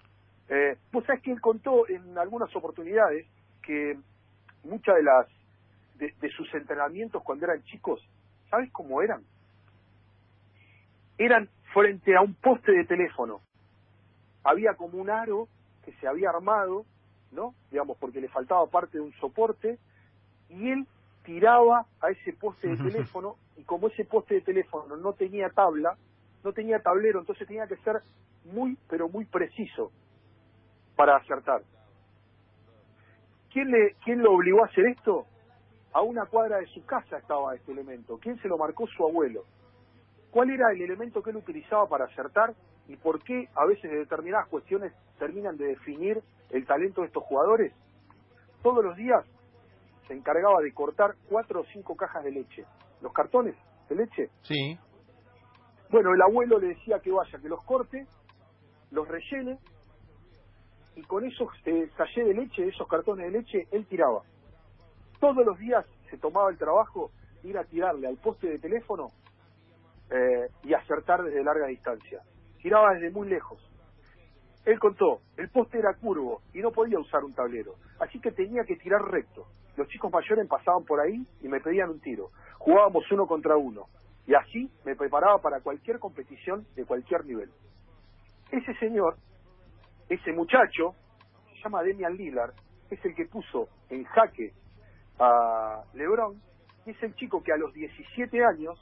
Eh, 0.49 0.77
Vos 0.93 1.05
sabés 1.07 1.23
que 1.23 1.33
él 1.33 1.41
contó 1.41 1.89
en 1.89 2.19
algunas 2.19 2.55
oportunidades 2.55 3.27
que 3.63 3.97
muchas 4.65 4.97
de 4.97 5.03
las 5.03 5.27
de, 5.97 6.15
de 6.21 6.31
sus 6.31 6.53
entrenamientos 6.55 7.23
cuando 7.23 7.45
eran 7.47 7.63
chicos, 7.65 8.01
¿sabes 8.51 8.71
cómo 8.73 9.03
eran? 9.03 9.23
Eran 11.19 11.49
frente 11.73 12.17
a 12.17 12.23
un 12.23 12.35
poste 12.35 12.73
de 12.73 12.85
teléfono. 12.85 13.41
Había 14.43 14.75
como 14.75 14.99
un 14.99 15.11
aro 15.11 15.49
que 15.85 15.93
se 15.95 16.09
había 16.09 16.31
armado, 16.31 16.85
¿no? 17.33 17.55
Digamos, 17.71 17.97
porque 17.99 18.21
le 18.21 18.29
faltaba 18.29 18.67
parte 18.67 18.99
de 18.99 19.05
un 19.05 19.13
soporte, 19.15 19.79
y 20.51 20.71
él 20.71 20.87
tiraba 21.25 21.87
a 22.01 22.11
ese 22.11 22.33
poste 22.33 22.69
de 22.69 22.77
teléfono, 22.77 23.37
y 23.57 23.63
como 23.63 23.89
ese 23.89 24.05
poste 24.05 24.35
de 24.35 24.41
teléfono 24.41 24.97
no 24.97 25.13
tenía 25.13 25.49
tabla, 25.51 25.97
no 26.43 26.53
tenía 26.53 26.81
tablero, 26.81 27.21
entonces 27.21 27.47
tenía 27.47 27.67
que 27.67 27.77
ser 27.79 28.03
muy, 28.45 28.77
pero 28.89 29.09
muy 29.09 29.25
preciso 29.27 29.93
para 30.97 31.17
acertar. 31.17 31.63
¿Quién, 33.53 33.71
le, 33.71 33.95
¿Quién 34.05 34.23
lo 34.23 34.33
obligó 34.33 34.63
a 34.63 34.67
hacer 34.67 34.87
esto? 34.87 35.27
A 35.93 36.03
una 36.03 36.27
cuadra 36.27 36.59
de 36.59 36.67
su 36.67 36.85
casa 36.87 37.19
estaba 37.19 37.55
este 37.55 37.73
elemento. 37.73 38.19
¿Quién 38.19 38.41
se 38.41 38.49
lo 38.49 38.57
marcó? 38.57 38.87
Su 38.87 39.05
abuelo. 39.05 39.45
¿Cuál 40.31 40.51
era 40.51 40.71
el 40.73 40.81
elemento 40.83 41.23
que 41.23 41.31
él 41.31 41.37
utilizaba 41.37 41.89
para 41.89 42.05
acertar 42.05 42.55
y 42.87 42.97
por 42.97 43.23
qué 43.23 43.49
a 43.55 43.67
veces 43.67 43.91
determinadas 43.91 44.49
cuestiones 44.49 44.93
terminan 45.19 45.57
de 45.57 45.67
definir 45.67 46.23
el 46.51 46.65
talento 46.65 47.01
de 47.01 47.09
estos 47.09 47.25
jugadores? 47.25 47.73
Todos 48.63 48.85
los 48.85 48.97
días 48.97 49.25
se 50.07 50.15
encargaba 50.15 50.61
de 50.61 50.73
cortar 50.73 51.15
cuatro 51.29 51.61
o 51.61 51.65
cinco 51.73 51.97
cajas 51.97 52.25
de 52.25 52.33
leche. 52.33 52.65
¿Los 53.01 53.13
cartones 53.13 53.55
de 53.89 53.97
leche? 53.97 54.31
Sí. 54.43 54.79
Bueno, 55.91 56.15
el 56.15 56.23
abuelo 56.23 56.59
le 56.59 56.69
decía 56.69 57.01
que 57.01 57.11
vaya, 57.11 57.39
que 57.39 57.49
los 57.49 57.63
corte, 57.65 58.07
los 58.91 59.09
rellene 59.09 59.59
y 60.97 61.03
con 61.03 61.25
esos 61.25 61.49
eh, 61.65 61.89
de 62.17 62.35
leche, 62.35 62.69
esos 62.69 62.87
cartones 62.89 63.33
de 63.33 63.39
leche, 63.39 63.67
él 63.71 63.87
tiraba. 63.87 64.23
Todos 65.19 65.45
los 65.45 65.59
días 65.59 65.85
se 66.11 66.19
tomaba 66.19 66.51
el 66.51 66.59
trabajo 66.59 67.11
de 67.43 67.51
ir 67.51 67.59
a 67.59 67.65
tirarle 67.65 68.07
al 68.07 68.17
poste 68.17 68.49
de 68.49 68.59
teléfono 68.59 69.09
eh, 70.11 70.49
y 70.65 70.75
acertar 70.75 71.23
desde 71.23 71.45
larga 71.45 71.67
distancia. 71.67 72.23
Tiraba 72.61 72.95
desde 72.95 73.11
muy 73.11 73.29
lejos. 73.29 73.59
Él 74.65 74.79
contó, 74.79 75.21
el 75.37 75.49
poste 75.49 75.79
era 75.79 75.95
curvo 75.95 76.43
y 76.53 76.61
no 76.61 76.71
podía 76.71 76.99
usar 76.99 77.25
un 77.25 77.33
tablero, 77.33 77.77
así 77.99 78.21
que 78.21 78.31
tenía 78.31 78.63
que 78.65 78.77
tirar 78.77 79.01
recto. 79.03 79.47
Los 79.77 79.89
chicos 79.89 80.13
mayores 80.13 80.47
pasaban 80.47 80.85
por 80.85 81.01
ahí 81.01 81.25
y 81.41 81.49
me 81.49 81.61
pedían 81.61 81.91
un 81.91 82.01
tiro. 82.01 82.31
Jugábamos 82.59 83.11
uno 83.11 83.27
contra 83.27 83.57
uno 83.57 83.87
y 84.27 84.35
así 84.35 84.71
me 84.85 84.95
preparaba 84.95 85.39
para 85.39 85.61
cualquier 85.61 85.99
competición 85.99 86.67
de 86.77 86.85
cualquier 86.85 87.25
nivel. 87.25 87.51
Ese 88.51 88.75
señor, 88.75 89.17
ese 90.09 90.33
muchacho, 90.33 90.95
se 91.53 91.63
llama 91.63 91.83
Demian 91.83 92.17
Lillard, 92.17 92.53
es 92.91 93.05
el 93.05 93.15
que 93.15 93.27
puso 93.27 93.69
en 93.89 94.05
jaque 94.05 94.53
a 95.19 95.85
LeBron 95.95 96.41
y 96.87 96.91
es 96.91 97.03
el 97.03 97.15
chico 97.15 97.43
que 97.43 97.53
a 97.53 97.57
los 97.57 97.73
17 97.73 98.45
años 98.45 98.79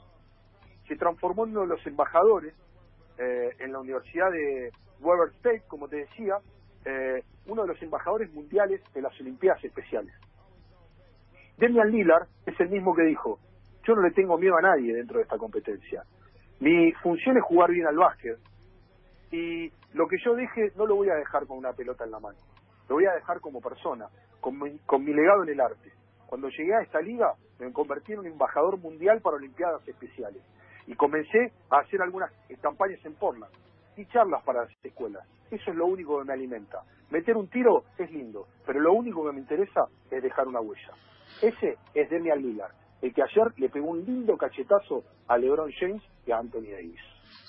se 0.87 0.95
transformó 0.95 1.45
en 1.45 1.51
uno 1.51 1.61
de 1.61 1.67
los 1.67 1.85
embajadores 1.85 2.53
eh, 3.17 3.55
en 3.59 3.71
la 3.71 3.79
Universidad 3.79 4.31
de 4.31 4.71
Weber 5.01 5.29
State, 5.35 5.63
como 5.67 5.87
te 5.87 5.97
decía, 5.97 6.37
eh, 6.85 7.23
uno 7.47 7.63
de 7.63 7.67
los 7.67 7.81
embajadores 7.81 8.31
mundiales 8.33 8.81
de 8.93 9.01
las 9.01 9.19
Olimpiadas 9.19 9.63
Especiales. 9.63 10.13
Demian 11.59 11.91
Lillard 11.91 12.29
es 12.45 12.57
el 12.61 12.69
mismo 12.69 12.95
que 12.95 13.03
dijo, 13.03 13.37
yo 13.85 13.93
no 13.93 14.01
le 14.01 14.11
tengo 14.11 14.37
miedo 14.37 14.55
a 14.57 14.61
nadie 14.61 14.95
dentro 14.95 15.17
de 15.17 15.23
esta 15.23 15.37
competencia. 15.37 16.03
Mi 16.61 16.93
función 17.03 17.35
es 17.35 17.43
jugar 17.43 17.69
bien 17.71 17.85
al 17.85 17.97
básquet 17.97 18.39
y 19.29 19.69
lo 19.93 20.07
que 20.07 20.15
yo 20.23 20.35
deje 20.35 20.71
no 20.77 20.85
lo 20.85 20.95
voy 20.95 21.09
a 21.09 21.15
dejar 21.15 21.45
con 21.47 21.57
una 21.57 21.73
pelota 21.73 22.05
en 22.05 22.11
la 22.11 22.19
mano, 22.21 22.37
lo 22.87 22.95
voy 22.95 23.07
a 23.07 23.13
dejar 23.13 23.41
como 23.41 23.59
persona, 23.59 24.07
con 24.39 24.57
mi, 24.57 24.77
con 24.85 25.03
mi 25.03 25.13
legado 25.13 25.43
en 25.43 25.49
el 25.49 25.59
arte. 25.59 25.91
Cuando 26.27 26.47
llegué 26.47 26.73
a 26.75 26.81
esta 26.81 27.01
liga 27.01 27.33
me 27.59 27.73
convertí 27.73 28.13
en 28.13 28.19
un 28.19 28.27
embajador 28.27 28.77
mundial 28.77 29.19
para 29.19 29.35
Olimpiadas 29.35 29.85
Especiales 29.85 30.41
y 30.87 30.95
comencé 30.95 31.51
a 31.69 31.79
hacer 31.79 32.01
algunas 32.01 32.31
campañas 32.61 33.03
en 33.03 33.15
Portland 33.15 33.51
y 33.97 34.05
charlas 34.05 34.41
para 34.45 34.61
las 34.63 34.71
escuelas. 34.81 35.27
Eso 35.51 35.71
es 35.71 35.75
lo 35.75 35.87
único 35.87 36.19
que 36.19 36.25
me 36.25 36.31
alimenta. 36.31 36.83
Meter 37.11 37.35
un 37.35 37.49
tiro 37.49 37.83
es 37.97 38.09
lindo, 38.11 38.47
pero 38.65 38.79
lo 38.79 38.93
único 38.93 39.25
que 39.25 39.33
me 39.33 39.39
interesa 39.39 39.87
es 40.09 40.23
dejar 40.23 40.47
una 40.47 40.61
huella. 40.61 40.93
Ese 41.41 41.77
es 41.93 42.09
Demian 42.09 42.41
Lillard, 42.41 42.71
el 43.01 43.13
que 43.13 43.21
ayer 43.21 43.53
le 43.57 43.69
pegó 43.69 43.91
un 43.91 44.05
lindo 44.05 44.35
cachetazo 44.37 45.03
a 45.27 45.37
LeBron 45.37 45.71
James 45.79 46.01
y 46.25 46.31
a 46.31 46.37
Anthony 46.37 46.71
Davis. 46.71 46.99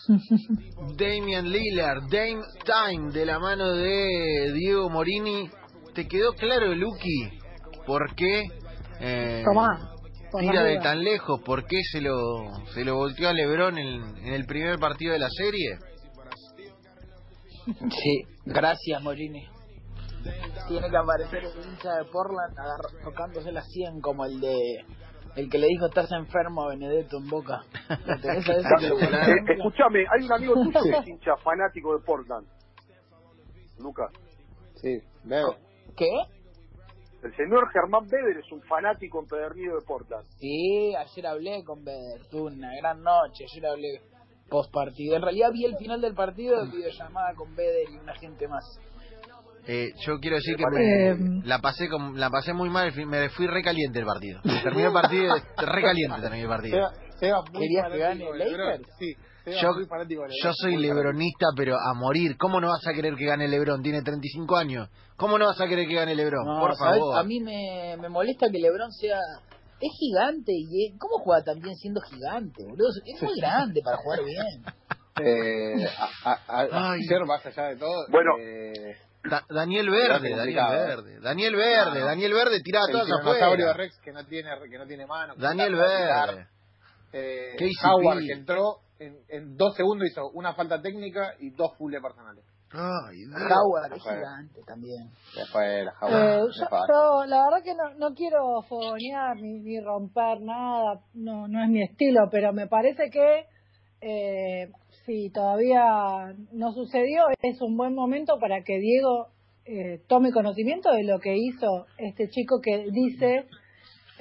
Damian 0.96 1.50
Lillard, 1.50 2.02
Dame 2.10 2.42
Time, 2.64 3.12
de 3.12 3.26
la 3.26 3.38
mano 3.38 3.72
de 3.74 4.52
Diego 4.54 4.88
Morini. 4.90 5.48
¿Te 5.94 6.06
quedó 6.06 6.32
claro, 6.34 6.74
Lucky, 6.74 7.38
por 7.86 8.14
qué 8.14 8.44
eh, 9.00 9.42
Tomá. 9.44 9.92
tira 10.38 10.62
de 10.62 10.78
tan 10.78 11.02
lejos? 11.02 11.40
¿Por 11.42 11.66
qué 11.66 11.80
se 11.90 12.00
lo, 12.00 12.64
se 12.72 12.84
lo 12.84 12.94
volteó 12.96 13.28
a 13.28 13.32
Lebron 13.32 13.76
en, 13.76 14.16
en 14.18 14.32
el 14.32 14.44
primer 14.46 14.78
partido 14.78 15.14
de 15.14 15.18
la 15.18 15.28
serie? 15.30 15.78
Sí, 17.66 18.22
gracias 18.46 19.02
Morini. 19.02 19.46
Tiene 20.68 20.90
que 20.90 20.96
aparecer 20.96 21.44
el 21.44 21.64
hincha 21.64 21.96
de 21.96 22.04
Portland 22.06 22.58
agar- 22.58 23.02
tocándose 23.04 23.52
la 23.52 23.62
100 23.62 24.00
como 24.00 24.24
el 24.24 24.40
de 24.40 24.84
el 25.36 25.48
que 25.48 25.58
le 25.58 25.68
dijo 25.68 25.86
estás 25.86 26.10
enfermo 26.12 26.64
a 26.64 26.68
Benedetto 26.70 27.18
en 27.18 27.28
Boca. 27.28 27.60
Escúchame, 29.48 30.00
hay 30.10 30.24
un 30.26 30.32
amigo 30.32 30.54
tuyo 30.54 30.80
que 30.82 30.98
es 30.98 31.08
hincha 31.08 31.36
fanático 31.36 31.96
de 31.96 32.04
Portland. 32.04 32.46
Lucas. 33.78 34.10
Sí, 34.76 34.98
veo. 35.24 35.56
¿Qué? 35.96 36.08
El 37.22 37.36
señor 37.36 37.68
Germán 37.72 38.06
Beder 38.08 38.38
es 38.38 38.50
un 38.50 38.62
fanático 38.62 39.20
empedernido 39.20 39.76
de 39.78 39.84
Portland. 39.86 40.26
Sí, 40.38 40.94
ayer 40.96 41.26
hablé 41.26 41.62
con 41.64 41.84
Beder, 41.84 42.26
tuve 42.30 42.52
una 42.52 42.74
gran 42.76 43.02
noche, 43.02 43.44
ayer 43.44 43.66
hablé 43.66 44.00
post 44.48 44.72
partido. 44.72 45.16
En 45.16 45.22
realidad 45.22 45.50
vi 45.52 45.64
el 45.66 45.76
final 45.76 46.00
del 46.00 46.14
partido 46.14 46.64
de 46.64 46.70
videollamada 46.70 47.34
con 47.34 47.54
Beder 47.54 47.88
y 47.90 47.96
una 47.98 48.14
gente 48.14 48.48
más. 48.48 48.64
Eh, 49.66 49.92
yo 50.06 50.18
quiero 50.20 50.36
decir 50.36 50.56
que 50.56 50.62
Eh, 50.64 51.14
me, 51.14 51.46
la 51.46 51.58
pasé 51.60 51.88
con, 51.88 52.18
la 52.18 52.30
pasé 52.30 52.52
muy 52.52 52.70
mal, 52.70 52.92
me 53.06 53.28
fui 53.30 53.46
recaliente 53.46 53.98
el 53.98 54.04
partido. 54.06 54.40
Terminó 54.62 54.88
el 54.88 54.92
partido, 54.94 55.34
recaliente 55.58 56.20
terminó 56.20 56.42
el 56.42 56.48
partido. 56.48 56.88
¿Querías 57.52 57.90
que 57.92 57.98
gane. 57.98 58.24
Lakers? 58.34 58.82
Sí, 58.98 59.14
Yo, 59.60 60.52
soy 60.54 60.76
lebronista, 60.76 61.46
pero 61.56 61.76
a 61.76 61.94
morir. 61.94 62.36
¿Cómo 62.38 62.60
no 62.60 62.68
vas 62.68 62.86
a 62.86 62.92
querer 62.94 63.14
que 63.16 63.26
gane 63.26 63.48
Lebron? 63.48 63.82
Tiene 63.82 64.02
35 64.02 64.56
años. 64.56 64.88
¿Cómo 65.16 65.38
no 65.38 65.46
vas 65.46 65.60
a 65.60 65.66
querer 65.66 65.86
que 65.86 65.94
gane 65.94 66.14
Lebron? 66.14 66.46
No, 66.46 66.60
Por 66.60 66.74
¿sabes? 66.76 66.98
favor. 67.00 67.18
A 67.18 67.22
mí 67.24 67.40
me, 67.40 67.96
me 68.00 68.08
molesta 68.08 68.46
que 68.50 68.58
LeBron 68.58 68.90
sea. 68.92 69.18
Es 69.80 69.90
gigante 69.98 70.52
y 70.52 70.86
es- 70.86 70.98
¿cómo 70.98 71.18
juega 71.18 71.42
tan 71.42 71.58
bien 71.58 71.74
siendo 71.76 72.00
gigante, 72.02 72.64
boludo? 72.64 72.88
Es 73.04 73.22
muy 73.22 73.38
grande 73.40 73.80
para 73.84 73.96
jugar 73.98 74.20
bien. 74.24 74.64
Eh, 75.22 75.84
a, 76.24 76.30
a, 76.30 76.62
a, 76.62 76.92
Ay. 76.92 77.00
ayer, 77.06 77.26
más 77.26 77.44
allá 77.44 77.64
de 77.68 77.76
todo, 77.76 78.06
Bueno. 78.10 78.30
eh, 78.40 78.94
Da- 79.22 79.44
Daniel 79.48 79.90
Verde, 79.90 80.30
Daniel 80.34 80.58
¿eh? 80.58 80.70
Verde. 80.70 81.20
Daniel 81.20 81.56
Verde. 81.56 82.00
Daniel 82.00 82.32
Verde 82.34 82.60
tiraba 82.62 82.86
el 82.88 82.92
todas 82.92 83.10
afuera. 83.20 83.72
Rex 83.74 83.98
que 84.00 84.12
no 84.12 84.24
tiene, 84.24 84.50
que 84.70 84.78
no 84.78 84.86
tiene 84.86 85.06
mano. 85.06 85.34
Daniel. 85.36 85.74
Verde. 85.74 86.46
eh. 87.12 87.56
Howard, 87.84 88.20
que 88.20 88.32
entró 88.32 88.78
en, 88.98 89.18
en 89.28 89.56
dos 89.56 89.74
segundos, 89.76 90.08
hizo 90.08 90.30
una 90.32 90.54
falta 90.54 90.80
técnica 90.80 91.34
y 91.38 91.50
dos 91.50 91.76
full 91.76 91.92
de 91.92 92.00
personales. 92.00 92.44
Ay. 92.72 93.16
Howard 93.34 93.92
es 93.96 94.02
gigante 94.02 94.60
también. 94.64 95.10
Después 95.36 95.88
Eh, 96.08 96.40
yo 96.88 97.24
la 97.26 97.44
verdad 97.44 97.64
que 97.64 97.74
no, 97.74 97.94
no 97.98 98.14
quiero 98.14 98.62
fogonear 98.68 99.36
ni, 99.36 99.58
ni 99.60 99.80
romper 99.80 100.40
nada, 100.40 101.00
no, 101.14 101.48
no 101.48 101.62
es 101.64 101.68
mi 101.68 101.82
estilo, 101.82 102.28
pero 102.30 102.52
me 102.52 102.68
parece 102.68 103.10
que 103.10 103.46
eh, 104.02 104.70
si 105.10 105.28
todavía 105.30 106.34
no 106.52 106.72
sucedió, 106.72 107.24
es 107.42 107.60
un 107.62 107.76
buen 107.76 107.94
momento 107.96 108.38
para 108.38 108.62
que 108.62 108.78
Diego 108.78 109.26
eh, 109.64 110.00
tome 110.06 110.30
conocimiento 110.30 110.92
de 110.92 111.02
lo 111.02 111.18
que 111.18 111.36
hizo 111.36 111.86
este 111.98 112.28
chico 112.28 112.60
que 112.62 112.86
dice 112.92 113.48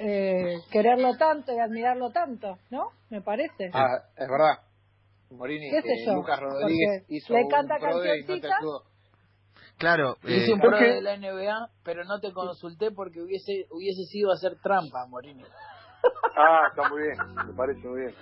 eh, 0.00 0.56
quererlo 0.72 1.16
tanto 1.16 1.52
y 1.52 1.60
admirarlo 1.60 2.10
tanto, 2.10 2.58
¿no? 2.70 2.88
Me 3.08 3.22
parece. 3.22 3.70
Ah, 3.72 3.86
es 4.16 4.28
verdad. 4.28 4.64
Morini, 5.30 5.70
¿Qué 5.70 5.80
sé 5.80 5.88
que 5.88 6.06
yo? 6.06 6.14
Lucas 6.14 6.40
Rodríguez 6.40 7.02
Porque 7.02 7.14
hizo 7.14 7.34
le 7.34 7.44
un 7.44 7.48
canta 7.48 7.76
pro 7.78 8.00
day 8.00 8.18
y 8.18 8.22
no 8.22 8.26
te 8.26 8.40
cancioncita. 8.40 8.56
ayudó. 8.58 8.82
Claro, 9.78 10.16
eh, 10.24 10.36
Hice 10.38 10.52
un 10.54 10.58
creo 10.58 10.70
pro 10.72 10.80
de 10.80 11.02
la 11.02 11.16
NBA, 11.16 11.70
pero 11.84 12.04
no 12.04 12.18
te 12.18 12.32
consulté 12.32 12.90
porque 12.90 13.22
hubiese 13.22 13.66
hubiese 13.70 14.02
sido 14.06 14.32
hacer 14.32 14.58
trampa, 14.60 15.06
Morini. 15.06 15.44
Ah, 16.36 16.68
está 16.70 16.88
muy 16.88 17.02
bien, 17.02 17.16
me 17.48 17.52
parece 17.54 17.86
muy 17.86 18.00
bien. 18.00 18.14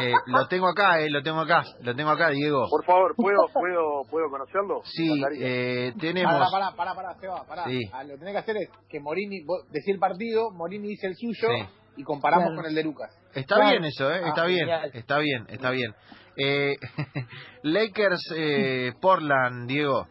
eh, 0.00 0.12
lo 0.26 0.46
tengo 0.48 0.66
acá, 0.68 1.00
eh, 1.00 1.10
lo 1.10 1.22
tengo 1.22 1.40
acá, 1.40 1.62
lo 1.82 1.94
tengo 1.94 2.10
acá, 2.10 2.30
Diego. 2.30 2.66
Por 2.70 2.84
favor, 2.84 3.14
¿puedo 3.16 3.46
puedo 3.52 4.02
puedo 4.10 4.30
conocerlo? 4.30 4.80
Sí, 4.84 5.22
eh, 5.38 5.92
tenemos... 6.00 6.32
Pará, 6.32 6.46
pará, 6.50 6.76
pará, 6.76 6.94
pará, 6.94 7.20
Seba, 7.20 7.44
pará. 7.46 7.64
Sí. 7.64 7.80
Ah, 7.92 8.02
lo 8.04 8.14
que 8.14 8.18
tenés 8.20 8.32
que 8.34 8.38
hacer 8.38 8.56
es 8.56 8.70
que 8.88 9.00
Morini, 9.00 9.44
vos 9.44 9.66
decís 9.70 9.88
el 9.94 9.98
partido, 9.98 10.50
Morini 10.52 10.88
dice 10.88 11.08
el 11.08 11.14
suyo 11.16 11.48
Sí. 11.48 11.68
y 11.98 12.02
comparamos 12.04 12.46
Claro. 12.46 12.56
con 12.62 12.66
el 12.66 12.74
de 12.74 12.84
Lucas. 12.84 13.10
Está 13.34 13.56
Claro. 13.56 13.70
bien 13.70 13.84
eso, 13.84 14.10
¿eh? 14.10 14.20
Ah, 14.24 14.28
Está 14.28 14.46
bien, 14.46 14.58
genial. 14.60 14.90
está 14.94 15.18
bien, 15.18 15.46
está 15.48 15.70
bien. 15.70 15.94
Eh, 16.38 16.76
Lakers, 17.62 18.32
eh, 18.36 18.92
Portland, 19.00 19.68
Diego. 19.68 20.06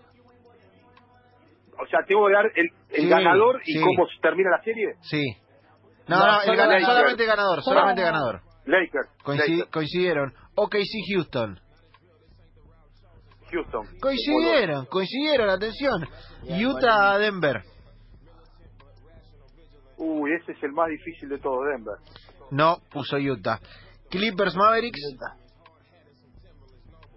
O 1.77 1.87
sea, 1.87 1.99
tengo 2.07 2.27
que 2.27 2.33
dar 2.33 2.45
el, 2.55 2.69
el 2.91 3.01
Sí, 3.01 3.09
ganador 3.09 3.59
y 3.65 3.73
sí. 3.73 3.81
cómo 3.81 4.07
se 4.07 4.19
termina 4.21 4.49
la 4.51 4.63
serie. 4.63 4.93
Sí. 5.01 5.23
No, 6.07 6.17
No, 6.19 6.41
el 6.41 6.45
solamente 6.85 7.25
ganador, 7.25 7.63
solamente 7.63 8.01
ganador. 8.01 8.41
Lakers, 8.65 9.07
Coincidi- 9.23 9.57
Lakers, 9.57 9.71
coincidieron. 9.71 10.33
OKC 10.55 11.13
Houston. 11.13 11.59
Houston. 13.51 13.99
Coincidieron, 13.99 14.85
coincidieron, 14.87 15.49
atención. 15.49 16.07
Utah, 16.43 17.17
Denver. 17.17 17.63
Uy, 19.97 20.31
ese 20.33 20.51
es 20.51 20.63
el 20.63 20.71
más 20.73 20.89
difícil 20.89 21.29
de 21.29 21.37
todo, 21.39 21.63
Denver. 21.63 21.95
No, 22.51 22.77
puso 22.91 23.17
Utah. 23.17 23.59
Clippers, 24.09 24.55
Mavericks. 24.55 24.99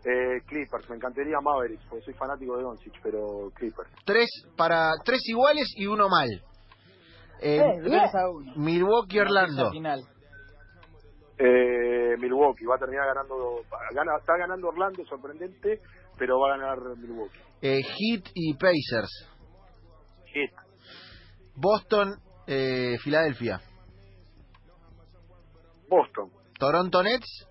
Eh, 0.05 0.41
Clippers, 0.47 0.89
me 0.89 0.97
encantaría 0.97 1.37
Mavericks, 1.43 1.85
porque 1.89 2.05
soy 2.05 2.15
fanático 2.15 2.57
de 2.57 2.63
Doncic, 2.63 2.95
pero 3.03 3.51
Clippers. 3.55 3.91
Tres 4.05 4.29
para 4.57 4.93
tres 5.05 5.21
iguales 5.29 5.67
y 5.77 5.87
uno 5.87 6.09
mal. 6.09 6.29
Eh, 7.41 7.57
Eh, 7.59 7.81
bien. 7.81 7.99
3 8.01 8.15
a 8.15 8.31
1. 8.31 8.53
Milwaukee, 8.57 9.21
Orlando. 9.21 9.71
Final. 9.71 10.05
Eh, 11.39 12.17
Milwaukee 12.19 12.65
va 12.67 12.75
a 12.75 12.79
terminar 12.79 13.07
ganando, 13.07 13.61
gana, 13.95 14.17
está 14.19 14.37
ganando 14.37 14.69
Orlando, 14.69 15.05
sorprendente, 15.07 15.81
pero 16.19 16.41
va 16.41 16.55
a 16.55 16.59
ganar 16.59 16.79
Milwaukee. 16.97 17.39
Eh, 17.63 17.81
Heat 17.83 18.25
y 18.35 18.55
Pacers. 18.55 19.29
Hit, 20.27 20.51
Boston, 21.55 22.15
eh, 22.47 22.97
Filadelfia. 23.03 23.61
Boston, 25.89 26.31
Toronto 26.59 27.03
Nets. 27.03 27.47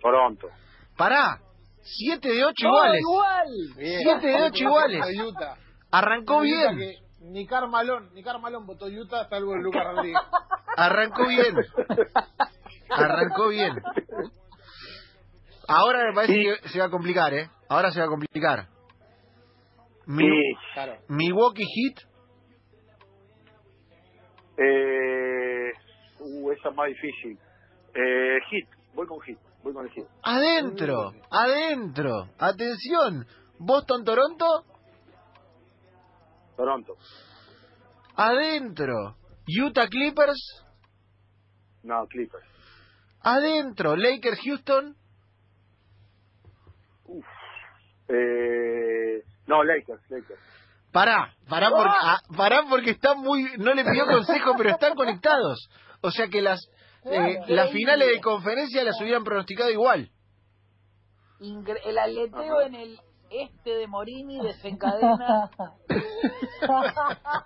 Toronto. 0.00 0.48
Pará. 0.96 1.38
Siete 1.84 2.28
de 2.28 2.44
ocho 2.44 2.66
¡Oh, 2.66 2.70
iguales. 2.76 3.00
igual! 3.00 3.48
Bien. 3.76 3.98
Siete 4.02 4.26
de 4.28 4.42
ocho 4.42 4.64
iguales. 4.64 5.04
De 5.06 5.22
Utah. 5.22 5.56
Arrancó 5.90 6.40
bien. 6.40 6.78
Ni 7.22 7.46
Carmalón, 7.46 8.10
ni 8.14 8.22
Carmalón 8.22 8.66
votó 8.66 8.86
Utah, 8.86 9.28
salvo 9.28 9.54
el 9.54 9.62
Lucas 9.62 9.84
Rodríguez. 9.84 10.20
Arrancó 10.76 11.28
bien. 11.28 11.56
Arrancó 12.90 13.48
bien. 13.48 13.74
Ahora 15.68 16.04
me 16.08 16.14
parece 16.14 16.32
Sí. 16.34 16.44
que 16.62 16.68
se 16.68 16.78
va 16.80 16.86
a 16.86 16.90
complicar, 16.90 17.32
¿eh? 17.34 17.48
Ahora 17.68 17.90
se 17.92 18.00
va 18.00 18.06
a 18.06 18.08
complicar. 18.08 18.66
Mi- 20.06 20.24
Y, 20.26 20.54
Claro. 20.74 20.96
Milwaukee 21.08 21.62
Heat. 21.64 22.08
eh, 24.58 25.70
uh, 26.20 26.50
esa 26.52 26.68
es 26.70 26.74
más 26.74 26.88
difícil. 26.88 27.38
Eh, 27.94 28.38
hit, 28.50 28.68
voy 28.94 29.06
con 29.06 29.20
hit, 29.20 29.38
voy 29.62 29.72
con 29.72 29.86
el 29.86 29.92
hit. 29.92 30.04
Adentro. 30.22 31.12
Adentro. 31.30 32.28
Atención. 32.38 33.26
Boston 33.58 34.04
Toronto. 34.04 34.64
Toronto. 36.56 36.96
Adentro. 38.16 39.16
Utah 39.46 39.88
Clippers. 39.88 40.64
No, 41.82 42.06
Clippers. 42.06 42.46
Adentro. 43.20 43.96
Lakers 43.96 44.40
Houston. 44.44 44.96
Eh, 48.08 49.22
no, 49.46 49.64
Lakers, 49.64 50.00
Lakers. 50.10 50.40
Pará, 50.92 51.34
pará 51.48 51.70
porque, 51.70 51.96
ah, 52.02 52.20
pará 52.36 52.64
porque 52.68 52.90
están 52.90 53.18
muy, 53.18 53.44
no 53.56 53.72
le 53.72 53.82
pidió 53.82 54.04
consejo, 54.04 54.52
pero 54.58 54.70
están 54.70 54.94
conectados. 54.94 55.70
O 56.02 56.10
sea 56.10 56.28
que 56.28 56.42
las, 56.42 56.60
eh, 57.04 57.38
las 57.48 57.70
finales 57.70 58.08
de 58.08 58.20
conferencia 58.20 58.84
las 58.84 59.00
hubieran 59.00 59.24
pronosticado 59.24 59.70
igual. 59.70 60.10
El 61.40 61.98
aleteo 61.98 62.60
en 62.60 62.74
el 62.74 63.00
este 63.40 63.70
de 63.70 63.86
Morini 63.86 64.40
desencadena. 64.42 65.50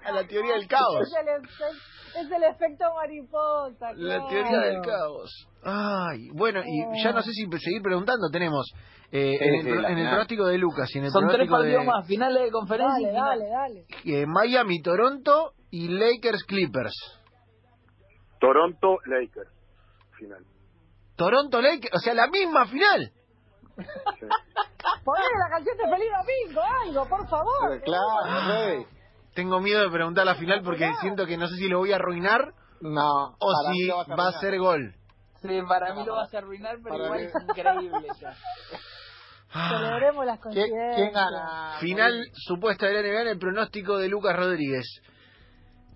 A 0.05 0.13
la 0.13 0.27
teoría 0.27 0.55
del 0.55 0.67
caos. 0.69 1.01
Es 1.03 1.15
el, 1.21 1.29
efe- 1.29 2.21
es 2.21 2.31
el 2.31 2.43
efecto 2.45 2.85
mariposa. 2.95 3.93
La 3.95 4.17
claro. 4.19 4.27
teoría 4.29 4.59
del 4.61 4.81
caos. 4.83 5.49
Ay, 5.63 6.29
bueno, 6.35 6.61
y 6.65 7.03
ya 7.03 7.13
no 7.13 7.23
sé 7.23 7.31
si 7.33 7.47
seguir 7.59 7.83
preguntando. 7.83 8.29
Tenemos 8.31 8.67
eh, 9.11 9.37
Sí, 9.39 9.45
en, 9.45 9.55
el, 9.55 9.63
sí, 9.63 9.69
en 9.93 9.99
el 9.99 10.09
pronóstico 10.09 10.47
de 10.47 10.59
Lucas 10.59 10.89
y 10.95 10.99
en 10.99 11.05
el 11.07 11.11
Son 11.11 11.27
tres 11.29 11.49
partidos 11.49 11.81
de 11.81 11.87
más, 11.87 12.07
finales 12.07 12.43
de 12.43 12.51
conferencia. 12.51 12.93
Dale, 12.93 13.09
y 13.09 13.11
final. 13.11 13.39
dale, 13.41 13.49
dale. 13.51 13.87
eh, 14.05 14.27
Miami, 14.27 14.83
Toronto 14.83 15.53
y 15.71 15.89
Lakers 15.89 16.45
Clippers. 16.45 16.95
Toronto, 18.41 18.99
Lakers. 19.07 19.51
Final. 20.19 20.45
Toronto 21.17 21.61
Lakers, 21.63 21.95
o 21.95 21.99
sea, 21.99 22.15
la 22.15 22.27
misma 22.29 22.67
final. 22.67 23.11
Sí. 23.77 24.27
Ponle 25.05 25.25
la 25.39 25.51
canción 25.51 25.77
de 25.77 25.85
Feliz 25.85 26.09
Domingo, 26.11 26.63
algo, 26.83 27.09
por 27.09 27.29
favor. 27.29 27.81
Claro, 27.83 28.67
rey. 28.67 28.87
Tengo 29.35 29.61
miedo 29.61 29.83
de 29.83 29.91
preguntar 29.91 30.25
la 30.25 30.35
final 30.37 30.63
porque 30.65 30.91
siento 31.01 31.27
que 31.27 31.37
no 31.37 31.47
sé 31.49 31.57
si 31.57 31.69
lo 31.69 31.79
voy 31.79 31.93
a 31.93 31.97
arruinar 31.97 32.55
No. 32.81 33.37
o 33.39 33.53
si 33.73 33.89
va 33.89 34.29
a 34.29 34.33
ser 34.41 34.59
gol. 34.59 34.95
Sí, 35.43 35.61
para 35.69 35.95
mí 35.95 36.05
lo 36.05 36.15
vas 36.15 36.33
a 36.35 36.39
arruinar, 36.39 36.77
pero 36.83 36.95
Para 36.97 37.05
igual 37.05 37.21
mí- 37.21 37.27
es 37.27 37.43
increíble 37.43 38.09
ya. 38.21 38.35
Ah, 39.53 39.71
Celebremos 39.79 40.27
las 40.27 40.41
¿Quién, 40.41 40.55
coincidencias. 40.55 40.97
quién 40.97 41.13
gana? 41.13 41.77
final 41.79 42.25
supuesta 42.33 42.87
de 42.87 42.93
la 42.95 43.01
NBA 43.01 43.21
en 43.23 43.29
el 43.29 43.39
pronóstico 43.39 43.99
de 43.99 44.09
Lucas 44.09 44.35
Rodríguez. 44.37 44.85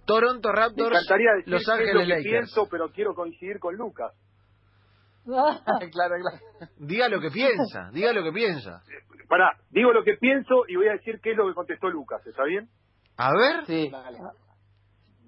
Toronto 0.07 0.49
Me 0.51 0.55
Raptors, 0.57 0.91
encantaría 0.97 1.33
decir 1.37 1.53
Los 1.53 1.59
qué 1.61 1.63
es 1.63 1.67
lo 1.69 1.73
Ángeles 1.75 2.03
que 2.03 2.09
Lakers. 2.09 2.31
pienso, 2.31 2.69
pero 2.71 2.91
quiero 2.93 3.15
coincidir 3.15 3.59
con 3.59 3.75
Lucas. 3.77 4.13
claro, 5.93 6.15
claro. 6.21 6.39
Diga 6.79 7.09
lo 7.09 7.21
que 7.21 7.31
piensa, 7.31 7.91
diga 7.93 8.13
lo 8.13 8.23
que 8.23 8.33
piensa. 8.33 8.83
Pará, 9.29 9.53
digo 9.71 9.93
lo 9.93 10.03
que 10.03 10.15
pienso 10.15 10.65
y 10.67 10.77
voy 10.77 10.89
a 10.89 10.93
decir 10.93 11.21
qué 11.23 11.33
es 11.33 11.37
lo 11.37 11.47
que 11.47 11.55
contestó 11.55 11.89
Lucas, 11.89 12.27
¿está 12.27 12.45
bien? 12.45 12.69
A 13.17 13.31
ver, 13.33 13.65
Sí. 13.67 13.91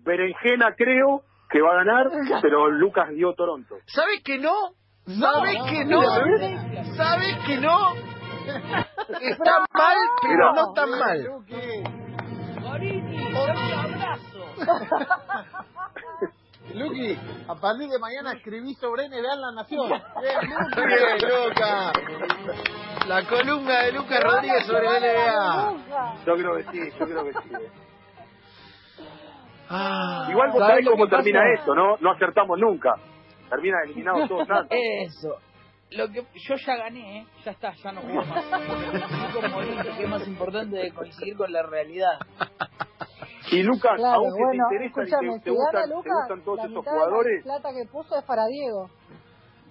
Berenjena 0.05 0.75
creo 0.77 1.23
que 1.51 1.61
va 1.61 1.73
a 1.73 1.85
ganar, 1.85 2.07
pero 2.41 2.69
Lucas 2.71 3.11
dio 3.11 3.35
Toronto. 3.35 3.77
¿sabes 3.87 4.23
que 4.25 4.39
no? 4.39 4.53
¿Sabes 5.07 5.57
que 5.71 5.85
no? 5.85 6.03
¿Sabes 6.97 7.37
que 7.47 7.59
no? 7.59 7.95
Está 9.21 9.59
mal, 9.73 9.97
pero 10.21 10.53
Mira. 10.53 10.53
no 10.55 10.73
tan 10.73 10.91
mal. 10.91 11.29
Morini, 12.61 13.27
un 13.29 13.51
abrazo. 13.79 14.43
Luqui, 16.75 17.19
a 17.49 17.55
partir 17.55 17.89
de 17.89 17.99
mañana 17.99 18.33
escribí 18.33 18.75
sobre 18.75 19.09
NBA 19.09 19.35
en 19.35 19.41
La 19.41 19.53
Nación. 19.53 19.89
Bien, 19.89 20.51
Luqui. 20.51 20.87
Bien. 20.87 21.19
La 23.09 23.27
columna 23.27 23.83
de 23.83 23.93
Lucas 23.93 24.21
Rodríguez 24.23 24.67
sobre 24.67 24.89
NBA. 24.89 25.75
Yo 26.27 26.35
creo 26.35 26.57
que 26.57 26.63
sí, 26.73 26.91
yo 26.99 27.07
creo 27.07 27.25
que 27.25 27.33
sí. 27.33 27.51
Ah, 29.69 30.27
Igual 30.31 30.51
vos 30.53 30.61
¿Sabés 30.61 30.87
cómo 30.87 31.05
que 31.05 31.11
pasa? 31.11 31.23
termina 31.23 31.53
esto, 31.55 31.75
¿no? 31.75 31.97
No 32.01 32.11
acertamos 32.13 32.59
nunca. 32.59 32.95
Termina 33.49 33.77
eliminados 33.85 34.29
todos 34.29 34.49
antes. 34.51 34.79
Eso. 35.09 35.37
Lo 35.93 36.09
que 36.09 36.25
yo 36.35 36.55
ya 36.57 36.77
gané, 36.77 37.19
¿eh? 37.21 37.27
ya 37.45 37.51
está, 37.51 37.73
ya 37.75 37.93
no 37.93 38.01
juego 38.01 38.25
más. 38.25 38.45
Morini, 39.51 39.83
que 39.83 40.03
es 40.05 40.09
más 40.09 40.27
importante 40.27 40.77
de 40.77 40.91
coincidir 40.93 41.37
con 41.37 41.53
la 41.53 41.63
realidad. 41.63 42.19
Y 43.51 43.63
Lucas, 43.63 43.93
Claro, 43.97 44.15
aunque 44.21 44.43
bueno, 44.45 44.65
te 44.69 44.75
interesan 44.87 45.05
y 45.25 45.35
te, 45.39 45.41
te 45.45 45.51
gustan, 45.51 45.83
te 45.83 45.95
Lucas, 45.95 46.13
gustan 46.21 46.45
todos 46.45 46.57
la 46.59 46.65
esos 46.65 46.77
mitad 46.77 46.93
de 46.93 46.99
jugadores, 46.99 47.47
la 47.47 47.55
plata 47.59 47.69
que 47.75 47.89
puso 47.91 48.19
es 48.19 48.25
para 48.25 48.47
Diego. 48.47 48.91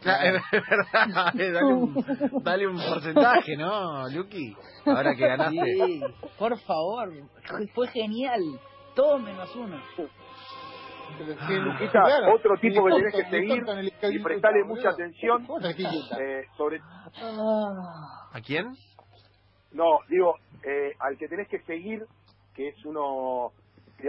Claro, 0.01 0.37
es 0.51 0.61
verdad. 0.69 1.31
Dale 1.35 1.63
un, 1.73 2.43
dale 2.43 2.67
un 2.67 2.77
porcentaje, 2.77 3.55
¿no, 3.55 4.07
Luqui? 4.09 4.55
Ahora 4.85 5.15
que 5.15 5.27
ganaste. 5.27 5.63
Sí, 5.63 6.01
por 6.39 6.57
favor, 6.59 7.09
fue 7.75 7.87
genial. 7.89 8.41
Todo 8.95 9.19
menos 9.19 9.55
uno. 9.55 9.79
Pero 11.17 11.33
Ah, 11.39 11.47
que- 11.47 11.53
Luquita, 11.59 11.91
claro, 12.03 12.35
otro 12.35 12.55
tipo 12.59 12.85
que 12.85 12.93
tenés 12.95 13.13
que 13.15 13.29
seguir 13.29 13.63
y 14.11 14.19
prestarle 14.23 14.63
mucha 14.63 14.89
atención, 14.89 15.45
eh, 16.19 16.45
sobre 16.57 16.79
¿A 16.81 18.41
quién? 18.43 18.73
No, 19.73 19.99
digo, 20.09 20.35
eh, 20.63 20.93
al 20.99 21.17
que 21.17 21.27
tenés 21.27 21.47
que 21.47 21.59
seguir, 21.61 22.05
que 22.55 22.69
es 22.69 22.85
uno, 22.85 23.51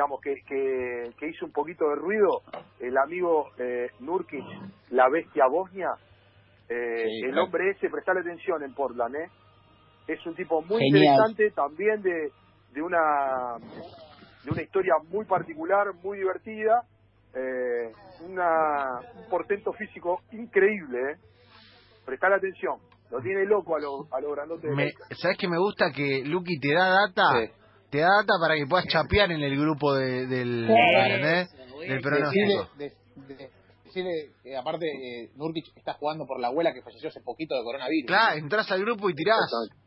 digamos, 0.02 0.20
que, 0.20 0.34
que, 0.46 1.10
que 1.18 1.28
hizo 1.28 1.46
un 1.46 1.52
poquito 1.52 1.88
de 1.88 1.94
ruido, 1.96 2.42
el 2.80 2.96
amigo 2.98 3.50
eh, 3.58 3.88
Nurkic, 4.00 4.44
la 4.90 5.08
bestia 5.08 5.44
bosnia, 5.48 5.90
eh, 6.68 7.04
Sí, 7.06 7.24
el 7.26 7.38
hombre 7.38 7.70
ese, 7.70 7.88
prestale 7.88 8.20
atención 8.20 8.62
en 8.64 8.74
Portland, 8.74 9.14
¿eh? 9.14 9.30
Es 10.08 10.24
un 10.26 10.34
tipo 10.34 10.60
muy 10.62 10.80
Genial. 10.80 11.14
interesante, 11.14 11.50
también 11.52 12.02
de, 12.02 12.30
de 12.72 12.82
una 12.82 13.58
de 14.44 14.50
una 14.50 14.62
historia 14.62 14.94
muy 15.08 15.24
particular, 15.24 15.94
muy 16.02 16.18
divertida, 16.18 16.82
eh, 17.34 17.92
una, 18.28 18.98
un 19.16 19.30
portento 19.30 19.72
físico 19.74 20.20
increíble, 20.32 20.98
¿eh? 21.12 21.16
Prestale 22.04 22.34
atención, 22.36 22.78
lo 23.10 23.20
tiene 23.20 23.44
loco 23.44 23.76
a 23.76 23.80
los 23.80 24.12
a 24.12 24.20
lo 24.20 24.32
grandote 24.32 24.66
de 24.68 24.74
Me. 24.74 24.90
¿Sabes 25.10 25.38
que 25.38 25.46
me 25.48 25.58
gusta 25.58 25.92
que 25.94 26.22
Luqui 26.24 26.58
te 26.58 26.74
da 26.74 26.88
data? 27.06 27.22
Sí. 27.46 27.61
Te 27.92 27.98
da 27.98 28.08
data 28.08 28.32
para 28.40 28.56
que 28.56 28.66
puedas 28.66 28.86
chapear 28.86 29.30
en 29.30 29.42
el 29.42 29.54
grupo 29.60 29.92
de, 29.94 30.26
del. 30.26 30.66
¿entendés? 30.68 31.52
del 31.86 32.00
pronóstico. 32.00 32.68
de- 32.78 32.92
decirle 33.84 34.30
aparte 34.58 34.86
eh, 34.86 35.30
Nurkic 35.36 35.76
está 35.76 35.92
jugando 35.92 36.24
por 36.26 36.40
la 36.40 36.46
abuela 36.48 36.72
que 36.72 36.80
falleció 36.80 37.10
hace 37.10 37.20
poquito 37.20 37.54
de 37.54 37.62
coronavirus. 37.62 38.06
Claro, 38.06 38.38
entras 38.38 38.70
al 38.72 38.80
grupo 38.80 39.10
y 39.10 39.14
tirás. 39.14 39.36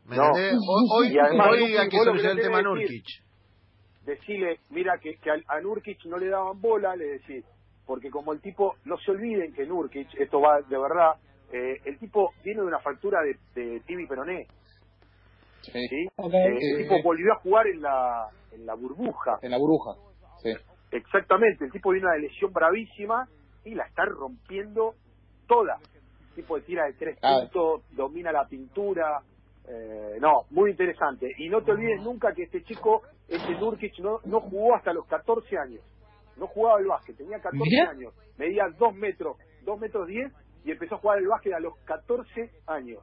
¿Me 0.04 0.14
No. 0.16 0.28
entendés? 0.28 0.54
Hoy, 0.54 0.86
hoy, 1.08 1.14
Y 1.14 1.18
además, 1.18 1.48
hoy 1.50 1.76
hay 1.76 1.88
que 1.88 1.98
solucionar 1.98 2.36
el 2.36 2.42
tema 2.42 2.58
que 2.58 2.62
Nurkic. 2.62 3.04
decirle, 4.04 4.60
mira 4.70 4.92
que, 5.02 5.16
que 5.16 5.30
a, 5.30 5.34
a 5.48 5.60
Nurkic 5.60 6.04
no 6.06 6.18
le 6.18 6.28
daban 6.28 6.60
bola, 6.60 6.94
le 6.94 7.04
decís, 7.18 7.44
porque 7.84 8.10
como 8.10 8.32
el 8.32 8.40
tipo, 8.40 8.76
no 8.84 8.96
se 8.98 9.10
olviden 9.10 9.52
que 9.52 9.66
Nurkic, 9.66 10.14
esto 10.20 10.40
va 10.40 10.60
de 10.60 10.78
verdad, 10.78 11.14
eh, 11.52 11.80
el 11.84 11.98
tipo 11.98 12.32
viene 12.44 12.60
de 12.60 12.66
una 12.68 12.78
fractura 12.78 13.18
de, 13.22 13.60
de 13.60 13.80
tibia 13.80 14.04
y 14.04 14.08
peroné, 14.08 14.46
Sí, 15.62 15.88
¿sí? 15.88 16.08
ok. 16.16 16.34
Eh, 16.34 16.58
el 16.60 16.78
tipo 16.82 17.02
volvió 17.02 17.32
a 17.32 17.36
jugar 17.36 17.66
en 17.66 17.82
la, 17.82 18.28
en 18.52 18.66
la 18.66 18.74
burbuja, 18.74 19.38
En 19.42 19.50
la 19.50 19.58
burbuja. 19.58 19.94
Sí. 20.42 20.52
exactamente, 20.92 21.64
el 21.64 21.72
tipo 21.72 21.90
viene 21.90 22.06
de 22.08 22.16
una 22.16 22.22
lesión 22.22 22.52
bravísima 22.52 23.28
y 23.64 23.74
la 23.74 23.84
está 23.84 24.04
rompiendo 24.04 24.94
toda. 25.46 25.78
El 26.30 26.34
tipo 26.34 26.56
de 26.56 26.62
tira 26.62 26.84
de 26.84 26.92
tres 26.92 27.18
puntos, 27.18 27.82
domina 27.96 28.30
la 28.30 28.46
pintura, 28.46 29.22
eh, 29.68 30.18
no, 30.20 30.44
muy 30.50 30.70
interesante. 30.70 31.32
Y 31.38 31.48
no 31.48 31.62
te 31.62 31.72
olvides 31.72 32.02
nunca 32.02 32.32
que 32.32 32.44
este 32.44 32.62
chico, 32.62 33.02
este 33.28 33.54
Nurkic, 33.54 33.98
no, 33.98 34.20
no 34.24 34.40
jugó 34.40 34.76
hasta 34.76 34.92
los 34.92 35.06
14 35.06 35.58
años. 35.58 35.82
No 36.36 36.46
jugaba 36.46 36.78
al 36.78 36.86
básquet, 36.86 37.16
tenía 37.16 37.40
14 37.40 37.58
Mira. 37.58 37.90
años, 37.90 38.14
medía 38.36 38.64
2 38.78 38.94
metros, 38.94 39.38
2 39.62 39.80
metros 39.80 40.06
10 40.06 40.30
y 40.64 40.70
empezó 40.70 40.96
a 40.96 40.98
jugar 40.98 41.18
al 41.18 41.26
básquet 41.26 41.54
a 41.54 41.60
los 41.60 41.76
14 41.84 42.50
años. 42.66 43.02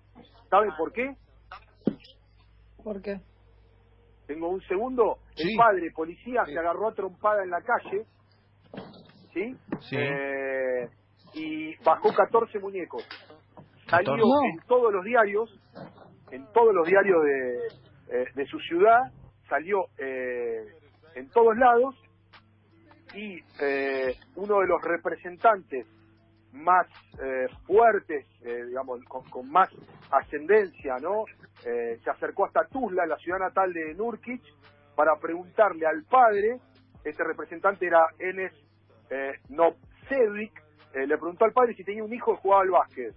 ¿Saben 0.50 0.72
por 0.78 0.94
qué? 0.94 1.16
¿Por 2.84 3.02
qué? 3.02 3.20
Tengo 4.28 4.50
un 4.50 4.62
segundo. 4.62 5.18
Sí. 5.36 5.52
El 5.52 5.58
padre, 5.58 5.92
policía, 5.92 6.46
se 6.46 6.58
agarró 6.58 6.90
a 6.90 6.94
trompada 6.94 7.44
en 7.44 7.50
la 7.50 7.62
calle, 7.62 8.06
¿sí? 9.34 9.56
Sí. 9.82 9.98
Eh, 9.98 10.90
y 11.34 11.76
bajó 11.84 12.14
14 12.14 12.60
muñecos. 12.60 13.04
Salió 13.90 14.14
14. 14.14 14.22
No. 14.22 14.46
en 14.50 14.68
todos 14.68 14.94
los 14.94 15.04
diarios, 15.04 15.60
en 16.32 16.46
todos 16.54 16.74
los 16.74 16.88
diarios 16.88 17.24
de, 17.24 18.22
eh, 18.22 18.26
de 18.36 18.46
su 18.46 18.60
ciudad, 18.60 19.12
salió 19.50 19.86
eh, 19.98 20.66
en 21.16 21.30
todos 21.30 21.56
lados 21.58 21.96
y 23.14 23.40
eh, 23.62 24.16
uno 24.36 24.60
de 24.60 24.68
los 24.68 24.82
representantes 24.82 25.86
más 26.54 26.88
eh, 27.22 27.48
fuertes, 27.66 28.26
eh, 28.42 28.66
digamos, 28.66 29.04
con, 29.06 29.24
con 29.30 29.50
más 29.50 29.70
ascendencia, 30.12 30.98
¿no? 31.00 31.26
Eh, 31.66 32.00
se 32.04 32.10
acercó 32.10 32.46
hasta 32.46 32.66
Tuzla, 32.66 33.06
la 33.06 33.18
ciudad 33.18 33.40
natal 33.40 33.74
de 33.74 33.94
Nurkic, 33.96 34.42
para 34.96 35.16
preguntarle 35.16 35.86
al 35.86 36.04
padre, 36.04 36.60
este 37.04 37.24
representante 37.24 37.88
era 37.88 38.06
Enes 38.20 38.54
eh, 39.10 39.34
Novcevic, 39.50 40.62
eh, 40.94 41.08
le 41.08 41.18
preguntó 41.18 41.46
al 41.46 41.54
padre 41.54 41.74
si 41.76 41.84
tenía 41.84 42.04
un 42.04 42.14
hijo 42.14 42.36
que 42.36 42.42
jugaba 42.42 42.62
al 42.62 42.70
básquet. 42.70 43.16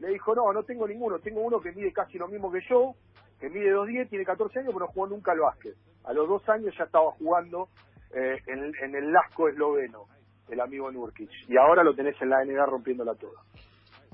Le 0.00 0.08
dijo, 0.08 0.34
no, 0.34 0.52
no 0.52 0.64
tengo 0.64 0.88
ninguno, 0.88 1.18
tengo 1.20 1.40
uno 1.40 1.60
que 1.60 1.72
mide 1.72 1.92
casi 1.92 2.18
lo 2.18 2.26
mismo 2.26 2.50
que 2.50 2.60
yo, 2.68 2.94
que 3.38 3.48
mide 3.48 3.72
2'10, 3.72 4.08
tiene 4.08 4.24
14 4.24 4.58
años, 4.58 4.72
pero 4.72 4.86
no 4.86 4.92
jugó 4.92 5.06
nunca 5.06 5.32
al 5.32 5.40
básquet. 5.40 5.76
A 6.04 6.12
los 6.12 6.28
dos 6.28 6.48
años 6.48 6.74
ya 6.76 6.84
estaba 6.84 7.12
jugando 7.12 7.68
en, 8.12 8.72
en 8.80 8.94
el 8.94 9.12
Lasco 9.12 9.48
esloveno, 9.48 10.06
el 10.48 10.60
amigo 10.60 10.90
Nurkic. 10.90 11.30
Y 11.48 11.56
ahora 11.56 11.82
lo 11.82 11.94
tenés 11.94 12.20
en 12.20 12.30
la 12.30 12.44
NBA 12.44 12.66
rompiéndola 12.66 13.14
toda. 13.14 13.40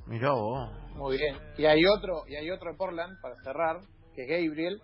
Mirá 0.06 0.32
vos. 0.32 0.70
Muy 0.94 1.16
bien. 1.16 1.36
Y 1.56 1.66
hay 1.66 1.82
otro, 1.86 2.22
y 2.28 2.36
hay 2.36 2.50
otro 2.50 2.70
de 2.70 2.76
Portland, 2.76 3.20
para 3.20 3.36
cerrar, 3.42 3.80
que 4.14 4.22
es 4.22 4.28
Gabriel, 4.28 4.80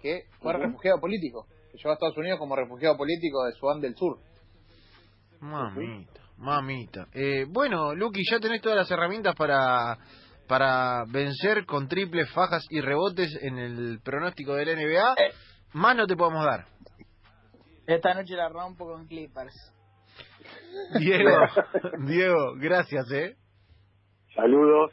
que 0.00 0.22
fue 0.40 0.52
refugiado 0.52 1.00
político, 1.00 1.46
que 1.70 1.78
llegó 1.78 1.90
a 1.90 1.94
Estados 1.94 2.16
Unidos 2.16 2.38
como 2.38 2.56
refugiado 2.56 2.96
político 2.96 3.44
de 3.44 3.52
Sudán 3.52 3.80
del 3.80 3.94
Sur. 3.94 4.18
Mamita, 5.40 6.20
mamita. 6.36 7.06
Eh, 7.12 7.46
bueno, 7.48 7.94
Luqui, 7.94 8.22
ya 8.28 8.40
tenés 8.40 8.60
todas 8.60 8.78
las 8.78 8.90
herramientas 8.90 9.34
para 9.36 9.98
para 10.48 11.04
vencer 11.04 11.66
con 11.66 11.86
triples, 11.86 12.30
fajas 12.32 12.64
y 12.70 12.80
rebotes 12.80 13.38
en 13.42 13.58
el 13.58 14.00
pronóstico 14.02 14.54
del 14.54 14.76
NBA. 14.76 15.12
Eh. 15.12 15.32
Más 15.74 15.94
no 15.94 16.06
te 16.06 16.16
podemos 16.16 16.44
dar. 16.44 16.66
Esta 17.86 18.14
noche 18.14 18.34
la 18.34 18.48
rompo 18.48 18.86
con 18.86 19.06
Clippers. 19.06 19.54
Diego, 20.98 21.30
Diego, 22.06 22.54
gracias, 22.56 23.10
¿eh? 23.12 23.36
Saludos. 24.34 24.92